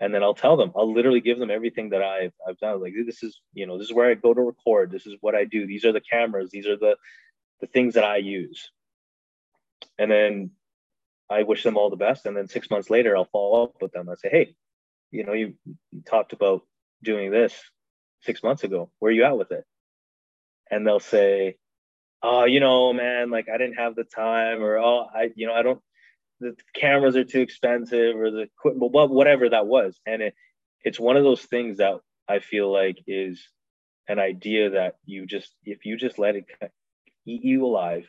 [0.00, 2.80] And then i'll tell them i'll literally give them everything that i've i've done.
[2.80, 4.90] Like this is you know this is where i go to record.
[4.90, 5.66] This is what i do.
[5.66, 6.50] These are the cameras.
[6.50, 6.96] These are the
[7.60, 8.70] the things that i use.
[9.98, 10.50] And then
[11.28, 12.26] I wish them all the best.
[12.26, 14.08] And then six months later, I'll follow up with them.
[14.08, 14.54] I say, hey,
[15.16, 16.62] you know, you, you talked about
[17.02, 17.54] doing this
[18.20, 18.90] six months ago.
[18.98, 19.64] Where are you at with it?
[20.70, 21.56] And they'll say,
[22.22, 25.54] oh, you know, man, like I didn't have the time, or oh, I, you know,
[25.54, 25.80] I don't.
[26.40, 29.98] The cameras are too expensive, or the equipment, whatever that was.
[30.04, 30.34] And it,
[30.84, 31.94] it's one of those things that
[32.28, 33.42] I feel like is
[34.06, 36.44] an idea that you just, if you just let it
[37.26, 38.04] eat you alive,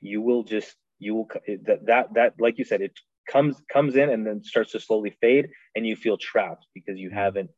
[0.00, 2.98] you will just, you will that that that like you said, it
[3.28, 7.08] comes comes in and then starts to slowly fade and you feel trapped because you
[7.08, 7.18] mm-hmm.
[7.18, 7.50] haven't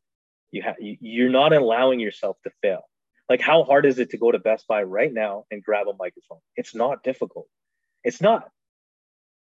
[0.51, 2.81] you have you're not allowing yourself to fail.
[3.29, 5.93] Like how hard is it to go to best buy right now and grab a
[5.97, 6.39] microphone?
[6.55, 7.47] It's not difficult.
[8.03, 8.49] It's not.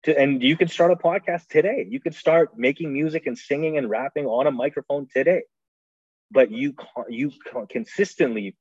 [0.05, 1.87] To, and you can start a podcast today.
[1.89, 5.43] You could start making music and singing and rapping on a microphone today.
[6.31, 7.33] But you can you
[7.68, 8.57] consistently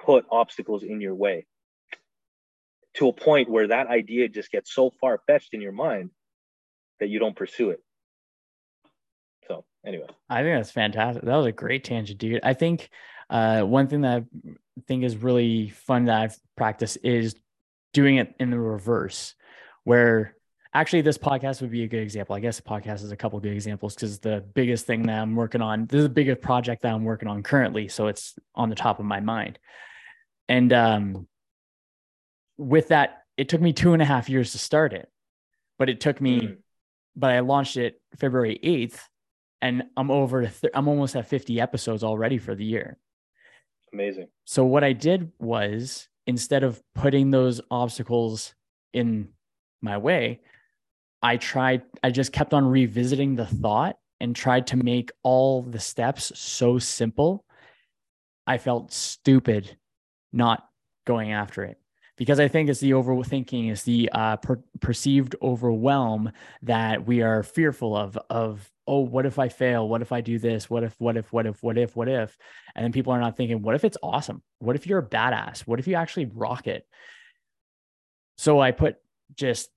[0.00, 1.46] put obstacles in your way
[2.94, 6.10] to a point where that idea just gets so far fetched in your mind
[7.00, 7.82] that you don't pursue it.
[9.48, 11.24] So, anyway, I think that's fantastic.
[11.24, 12.40] That was a great tangent, dude.
[12.42, 12.88] I think
[13.30, 17.34] uh, one thing that I think is really fun that I've practiced is
[17.92, 19.34] doing it in the reverse,
[19.84, 20.36] where
[20.74, 22.34] actually this podcast would be a good example.
[22.34, 25.36] I guess the podcast is a couple good examples because the biggest thing that I'm
[25.36, 27.88] working on, this is the biggest project that I'm working on currently.
[27.88, 29.58] So it's on the top of my mind.
[30.48, 31.28] And um,
[32.58, 35.08] with that, it took me two and a half years to start it,
[35.78, 36.56] but it took me, mm.
[37.16, 38.98] But I launched it February 8th
[39.62, 42.98] and I'm over th- I'm almost at 50 episodes already for the year.
[43.92, 44.28] Amazing.
[44.44, 48.54] So what I did was instead of putting those obstacles
[48.92, 49.28] in
[49.80, 50.40] my way,
[51.22, 55.78] I tried, I just kept on revisiting the thought and tried to make all the
[55.78, 57.44] steps so simple.
[58.46, 59.76] I felt stupid
[60.32, 60.68] not
[61.06, 61.78] going after it
[62.16, 66.30] because I think it's the overthinking, is the uh, per- perceived overwhelm
[66.62, 68.18] that we are fearful of.
[68.30, 69.88] Of oh, what if I fail?
[69.88, 70.68] What if I do this?
[70.68, 70.94] What if?
[70.98, 71.32] What if?
[71.32, 71.62] What if?
[71.62, 71.96] What if?
[71.96, 72.36] What if?
[72.74, 74.42] And then people are not thinking, what if it's awesome?
[74.58, 75.60] What if you're a badass?
[75.60, 76.86] What if you actually rock it?
[78.36, 78.96] So I put
[79.34, 79.70] just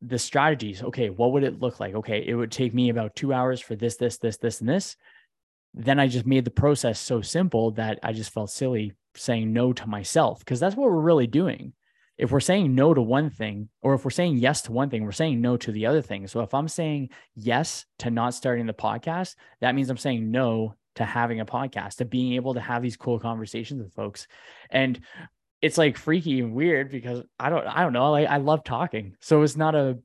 [0.00, 0.82] the strategies.
[0.82, 1.94] Okay, what would it look like?
[1.94, 4.96] Okay, it would take me about two hours for this, this, this, this, and this.
[5.74, 9.72] Then I just made the process so simple that I just felt silly saying no
[9.72, 11.72] to myself because that's what we're really doing.
[12.18, 15.04] If we're saying no to one thing, or if we're saying yes to one thing,
[15.04, 16.26] we're saying no to the other thing.
[16.26, 20.74] So if I'm saying yes to not starting the podcast, that means I'm saying no
[20.96, 24.28] to having a podcast, to being able to have these cool conversations with folks.
[24.70, 25.00] And
[25.62, 29.16] it's like freaky and weird because I don't I don't know like I love talking
[29.20, 29.98] so it's not a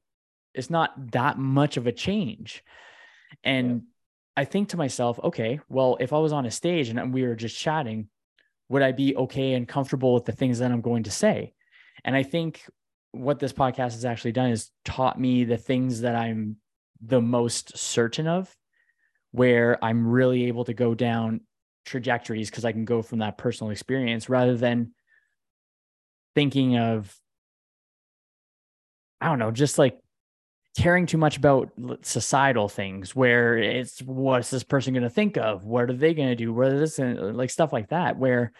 [0.53, 2.63] it's not that much of a change
[3.43, 3.79] and yeah.
[4.37, 7.35] I think to myself okay well if I was on a stage and we were
[7.35, 8.07] just chatting
[8.69, 11.53] would I be okay and comfortable with the things that I'm going to say
[12.03, 12.61] and I think
[13.11, 16.57] what this podcast has actually done is taught me the things that I'm
[17.01, 18.53] the most certain of
[19.31, 21.41] where I'm really able to go down
[21.85, 24.93] trajectories because I can go from that personal experience rather than
[26.35, 27.15] thinking of
[29.19, 29.97] I don't know, just like
[30.77, 31.71] caring too much about
[32.03, 35.63] societal things where it's what's this person going to think of?
[35.63, 36.53] What are they going to do?
[36.53, 38.17] What is this like stuff like that?
[38.17, 38.51] Where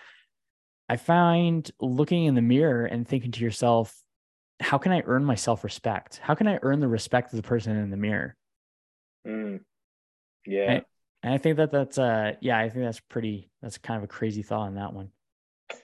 [0.89, 3.95] I find looking in the mirror and thinking to yourself,
[4.59, 6.19] how can I earn my self respect?
[6.23, 8.35] How can I earn the respect of the person in the mirror?
[9.27, 9.61] Mm.
[10.45, 10.71] Yeah.
[10.71, 10.85] And,
[11.23, 14.07] and I think that that's, uh, yeah, I think that's pretty, that's kind of a
[14.07, 15.11] crazy thought on that one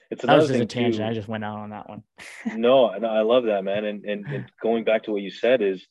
[0.10, 1.04] it's another that was just a tangent.
[1.04, 1.10] Too.
[1.10, 2.04] I just went out on that one.
[2.56, 3.86] no, no, I love that, man.
[3.86, 5.86] And, and, and going back to what you said is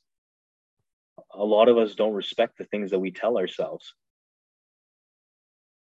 [1.33, 3.95] a lot of us don't respect the things that we tell ourselves.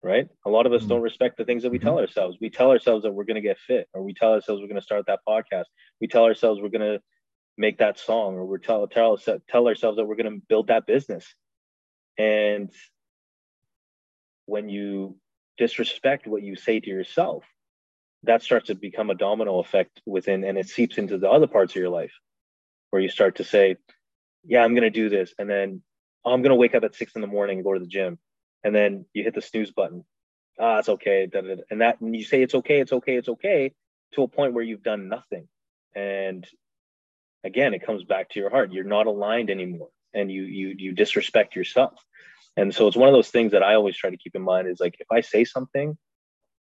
[0.03, 0.27] Right?
[0.45, 0.89] A lot of us mm-hmm.
[0.89, 1.87] don't respect the things that we mm-hmm.
[1.87, 2.37] tell ourselves.
[2.41, 4.79] We tell ourselves that we're going to get fit, or we tell ourselves we're going
[4.79, 5.65] to start that podcast.
[5.99, 7.01] We tell ourselves we're going to
[7.57, 10.87] make that song, or we're tell tell tell ourselves that we're going to build that
[10.87, 11.33] business.
[12.17, 12.71] And
[14.45, 15.17] when you
[15.57, 17.43] disrespect what you say to yourself,
[18.23, 21.73] that starts to become a domino effect within and it seeps into the other parts
[21.73, 22.13] of your life
[22.89, 23.75] where you start to say
[24.43, 25.81] yeah i'm going to do this and then
[26.25, 27.87] oh, i'm going to wake up at six in the morning and go to the
[27.87, 28.19] gym
[28.63, 30.03] and then you hit the snooze button
[30.59, 31.27] ah it's okay
[31.69, 33.73] and that and you say it's okay it's okay it's okay
[34.13, 35.47] to a point where you've done nothing
[35.95, 36.47] and
[37.43, 40.91] again it comes back to your heart you're not aligned anymore and you you you
[40.93, 41.93] disrespect yourself
[42.57, 44.67] and so it's one of those things that i always try to keep in mind
[44.67, 45.97] is like if i say something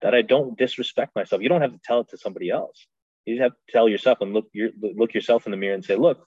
[0.03, 1.43] that I don't disrespect myself.
[1.43, 2.87] You don't have to tell it to somebody else.
[3.25, 5.85] You just have to tell yourself and look your, look yourself in the mirror and
[5.85, 6.27] say, look,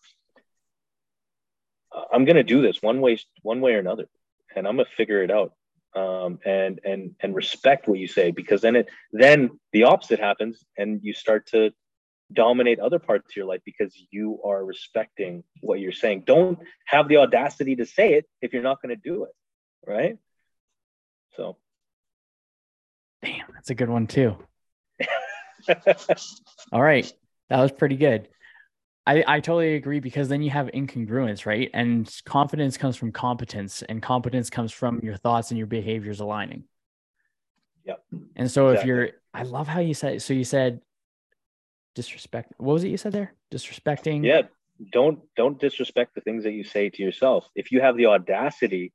[2.11, 4.07] I'm going to do this one way, one way or another,
[4.55, 5.53] and I'm going to figure it out.
[5.95, 10.63] Um, and and and respect what you say because then it then the opposite happens
[10.77, 11.71] and you start to
[12.31, 16.25] dominate other parts of your life because you are respecting what you're saying.
[16.27, 19.31] Don't have the audacity to say it if you're not going to do it,
[19.83, 20.17] right?
[21.35, 21.57] So
[23.23, 24.37] Damn, that's a good one too.
[26.71, 27.11] All right.
[27.49, 28.27] That was pretty good.
[29.07, 31.69] I, I totally agree because then you have incongruence, right?
[31.73, 36.65] And confidence comes from competence, and competence comes from your thoughts and your behaviors aligning.
[37.85, 38.03] Yep.
[38.35, 38.81] And so exactly.
[38.81, 40.81] if you're, I love how you said, so you said
[41.95, 42.53] disrespect.
[42.57, 43.33] What was it you said there?
[43.51, 44.23] Disrespecting.
[44.23, 44.43] Yeah.
[44.91, 47.49] Don't, don't disrespect the things that you say to yourself.
[47.55, 48.93] If you have the audacity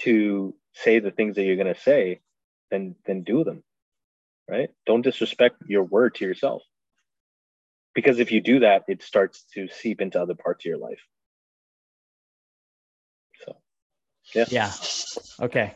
[0.00, 2.20] to say the things that you're going to say,
[2.70, 3.62] then then do them
[4.48, 6.62] right don't disrespect your word to yourself
[7.94, 11.00] because if you do that it starts to seep into other parts of your life
[13.44, 13.56] so
[14.34, 14.72] yeah yeah
[15.40, 15.74] okay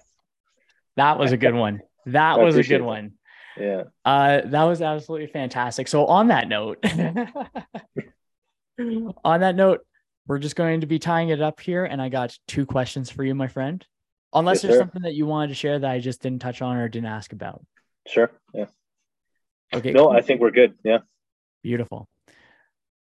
[0.97, 3.13] that was a good one that was a good one
[3.57, 3.85] Yeah.
[4.05, 5.87] Uh, that was absolutely fantastic.
[5.87, 6.85] So on that note,
[9.25, 9.87] on that note,
[10.27, 11.85] we're just going to be tying it up here.
[11.85, 13.87] And I got two questions for you, my friend.
[14.33, 14.81] Unless Yes, there's sir.
[14.81, 17.33] something that you wanted to share that I just didn't touch on or didn't ask
[17.33, 17.65] about.
[18.09, 18.33] Sure.
[18.53, 18.67] Yeah.
[19.73, 19.93] Okay.
[19.93, 20.17] No, cool.
[20.17, 20.75] I think we're good.
[20.83, 20.99] Yeah.
[21.65, 22.07] Beautiful.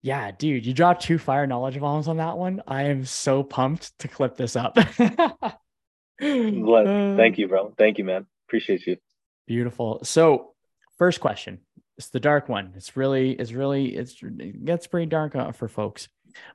[0.02, 2.62] Yeah, dude, you dropped two fire knowledge bombs on that one.
[2.68, 4.76] I am so pumped to clip this up.
[6.20, 7.72] Thank you, bro.
[7.78, 8.26] Thank you, man.
[8.46, 8.98] Appreciate you.
[9.46, 10.00] Beautiful.
[10.04, 10.52] So,
[10.98, 11.60] first question.
[11.96, 12.74] It's the dark one.
[12.76, 16.08] It's really, it's really, it's it gets pretty dark uh, for folks.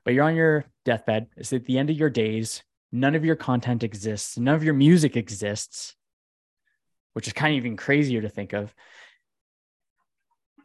[0.04, 1.26] But you're on your deathbed.
[1.36, 2.62] It's at the end of your days.
[2.92, 4.38] None of your content exists.
[4.38, 5.96] None of your music exists,
[7.14, 8.72] which is kind of even crazier to think of.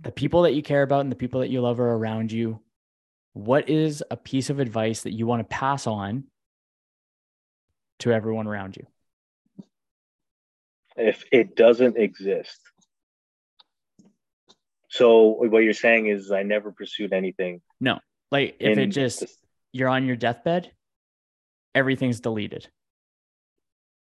[0.04, 2.60] The people that you care about and the people that you love are around you.
[3.32, 6.26] What is a piece of advice that you want to pass on
[8.00, 8.86] to everyone around you?
[10.98, 12.60] If it doesn't exist.
[14.90, 17.62] So what you're saying is I never pursued anything.
[17.80, 18.00] No.
[18.30, 19.24] Like if it just
[19.72, 20.72] you're on your deathbed,
[21.74, 22.70] everything's deleted.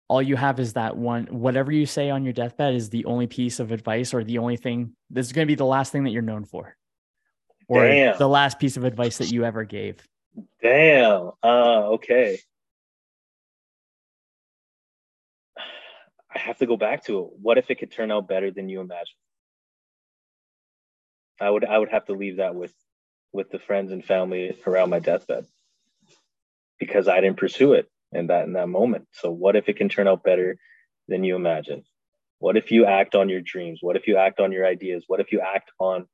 [0.07, 3.25] All you have is that one, whatever you say on your deathbed is the only
[3.25, 6.03] piece of advice or the only thing this is going to be the last thing
[6.03, 6.75] that you're known for.
[7.67, 8.17] Or Damn.
[8.19, 9.97] the last piece of advice that you ever gave.
[10.61, 11.31] Damn.
[11.41, 12.39] Uh, okay.
[15.57, 17.29] I have to go back to it.
[17.41, 19.15] What if it could turn out better than you imagine?
[21.39, 22.73] I would I would have to leave that with
[23.33, 25.45] with the friends and family around my deathbed
[26.79, 29.07] because I didn't pursue it in that in that moment.
[29.11, 30.57] So what if it can turn out better
[31.07, 31.83] than you imagine?
[32.39, 33.79] What if you act on your dreams?
[33.81, 35.05] What if you act on your ideas?
[35.07, 36.07] What if you act on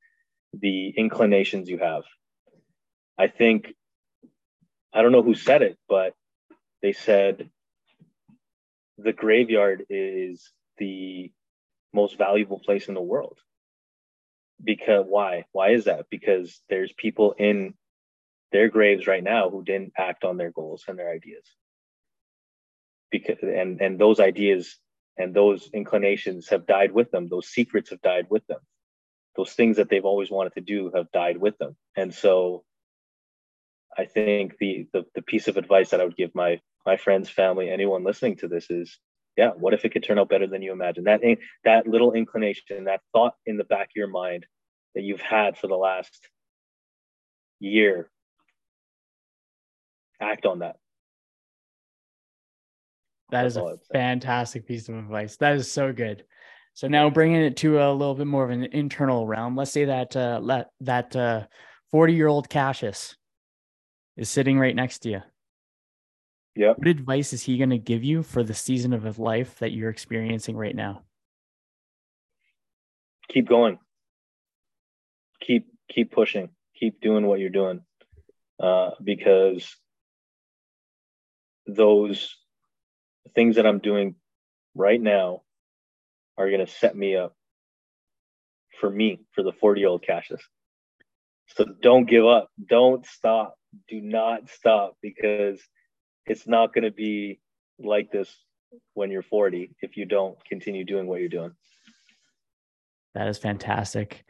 [0.52, 2.02] the inclinations you have?
[3.18, 3.74] I think
[4.92, 6.14] I don't know who said it, but
[6.82, 7.50] they said
[8.98, 11.32] the graveyard is the
[11.92, 13.38] most valuable place in the world.
[14.62, 15.44] Because why?
[15.52, 16.06] Why is that?
[16.10, 17.74] Because there's people in
[18.52, 21.44] their graves right now who didn't act on their goals and their ideas.
[23.12, 24.76] Because and and those ideas
[25.18, 27.28] and those inclinations have died with them.
[27.28, 28.60] Those secrets have died with them.
[29.36, 31.76] Those things that they've always wanted to do have died with them.
[31.96, 32.64] And so
[33.96, 37.28] I think the, the the piece of advice that I would give my my friends,
[37.28, 38.98] family, anyone listening to this is,
[39.36, 41.04] yeah, what if it could turn out better than you imagine?
[41.04, 41.20] That
[41.64, 44.46] that little inclination, that thought in the back of your mind
[44.94, 46.28] that you've had for the last
[47.60, 48.10] year,
[50.20, 50.76] act on that.
[53.32, 55.36] That is a fantastic piece of advice.
[55.38, 56.24] That is so good.
[56.74, 59.56] So now bringing it to a little bit more of an internal realm.
[59.56, 61.46] Let's say that uh, let that uh,
[61.90, 63.16] forty-year-old Qashus
[64.16, 65.22] is sitting right next to you.
[66.54, 66.74] Yeah.
[66.76, 69.72] What advice is he going to give you for the season of his life that
[69.72, 71.02] you're experiencing right now?
[73.28, 73.78] Keep going.
[75.40, 76.50] Keep keep pushing.
[76.78, 77.80] Keep doing what you're doing,
[78.60, 79.74] uh, because
[81.66, 82.36] those
[83.34, 84.14] things that I'm doing
[84.74, 85.42] right now
[86.38, 87.34] are going to set me up
[88.80, 90.40] for me for the 40 year old Qashus.
[91.48, 92.48] So don't give up.
[92.68, 93.56] Don't stop.
[93.88, 95.60] Do not stop because
[96.26, 97.40] it's not going to be
[97.78, 98.34] like this
[98.94, 101.52] when you're 40 if you don't continue doing what you're doing.
[103.14, 104.24] That is fantastic.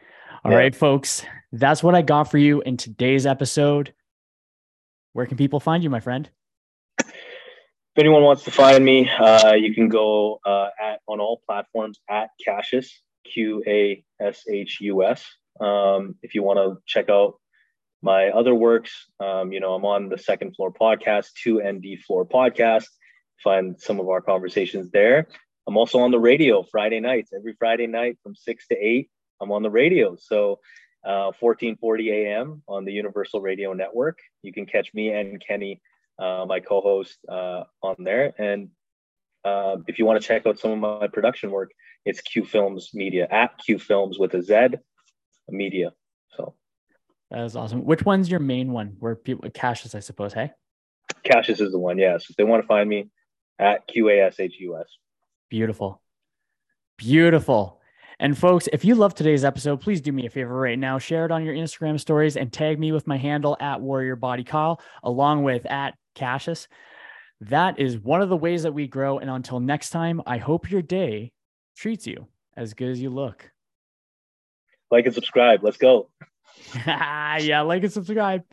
[0.44, 0.78] All right, Yeah.
[0.78, 3.94] folks, that's what I got for you in today's episode.
[5.12, 6.28] Where can people find you, my friend?
[7.94, 12.00] If anyone wants to find me, uh, you can go uh, at on all platforms
[12.08, 12.86] at Qashus
[13.30, 15.22] Q A S H U S.
[15.60, 17.34] Um, if you want to check out
[18.00, 22.24] my other works, um, you know I'm on the Second Floor Podcast, Two ND Floor
[22.24, 22.86] Podcast.
[23.44, 25.28] Find some of our conversations there.
[25.68, 27.34] I'm also on the radio Friday nights.
[27.36, 30.16] Every Friday night from six to eight, I'm on the radio.
[30.18, 30.60] So.
[31.04, 32.62] Uh, 1440 a.m.
[32.68, 34.20] on the Universal Radio Network.
[34.42, 35.80] You can catch me and Kenny
[36.22, 38.32] uh, my co-host uh, on there.
[38.38, 38.68] And
[39.44, 41.72] uh, if you want to check out some of my production work,
[42.04, 44.78] it's Q Films Media at Q Films with a Z
[45.48, 45.92] Media.
[46.36, 46.54] So
[47.30, 47.84] That is awesome.
[47.84, 48.96] Which one's your main one?
[49.00, 50.32] Where people Qashus, I suppose.
[50.32, 50.52] Hey,
[51.24, 51.98] Qashus is the one.
[51.98, 53.10] Yes, if they want to find me
[53.58, 54.86] at Q A S H U S.
[55.50, 56.00] beautiful,
[56.96, 57.81] beautiful.
[58.22, 60.96] And folks, if you love today's episode, please do me a favor right now.
[60.96, 64.44] Share it on your Instagram stories and tag me with my handle at Warrior Body
[64.44, 66.68] Kyle, along with at Qashus.
[67.40, 69.18] That is one of the ways that we grow.
[69.18, 71.32] And until next time, I hope your day
[71.76, 73.50] treats you as good as you look.
[74.92, 75.64] Like and subscribe.
[75.64, 76.08] Let's go.
[76.86, 78.44] yeah, like and subscribe.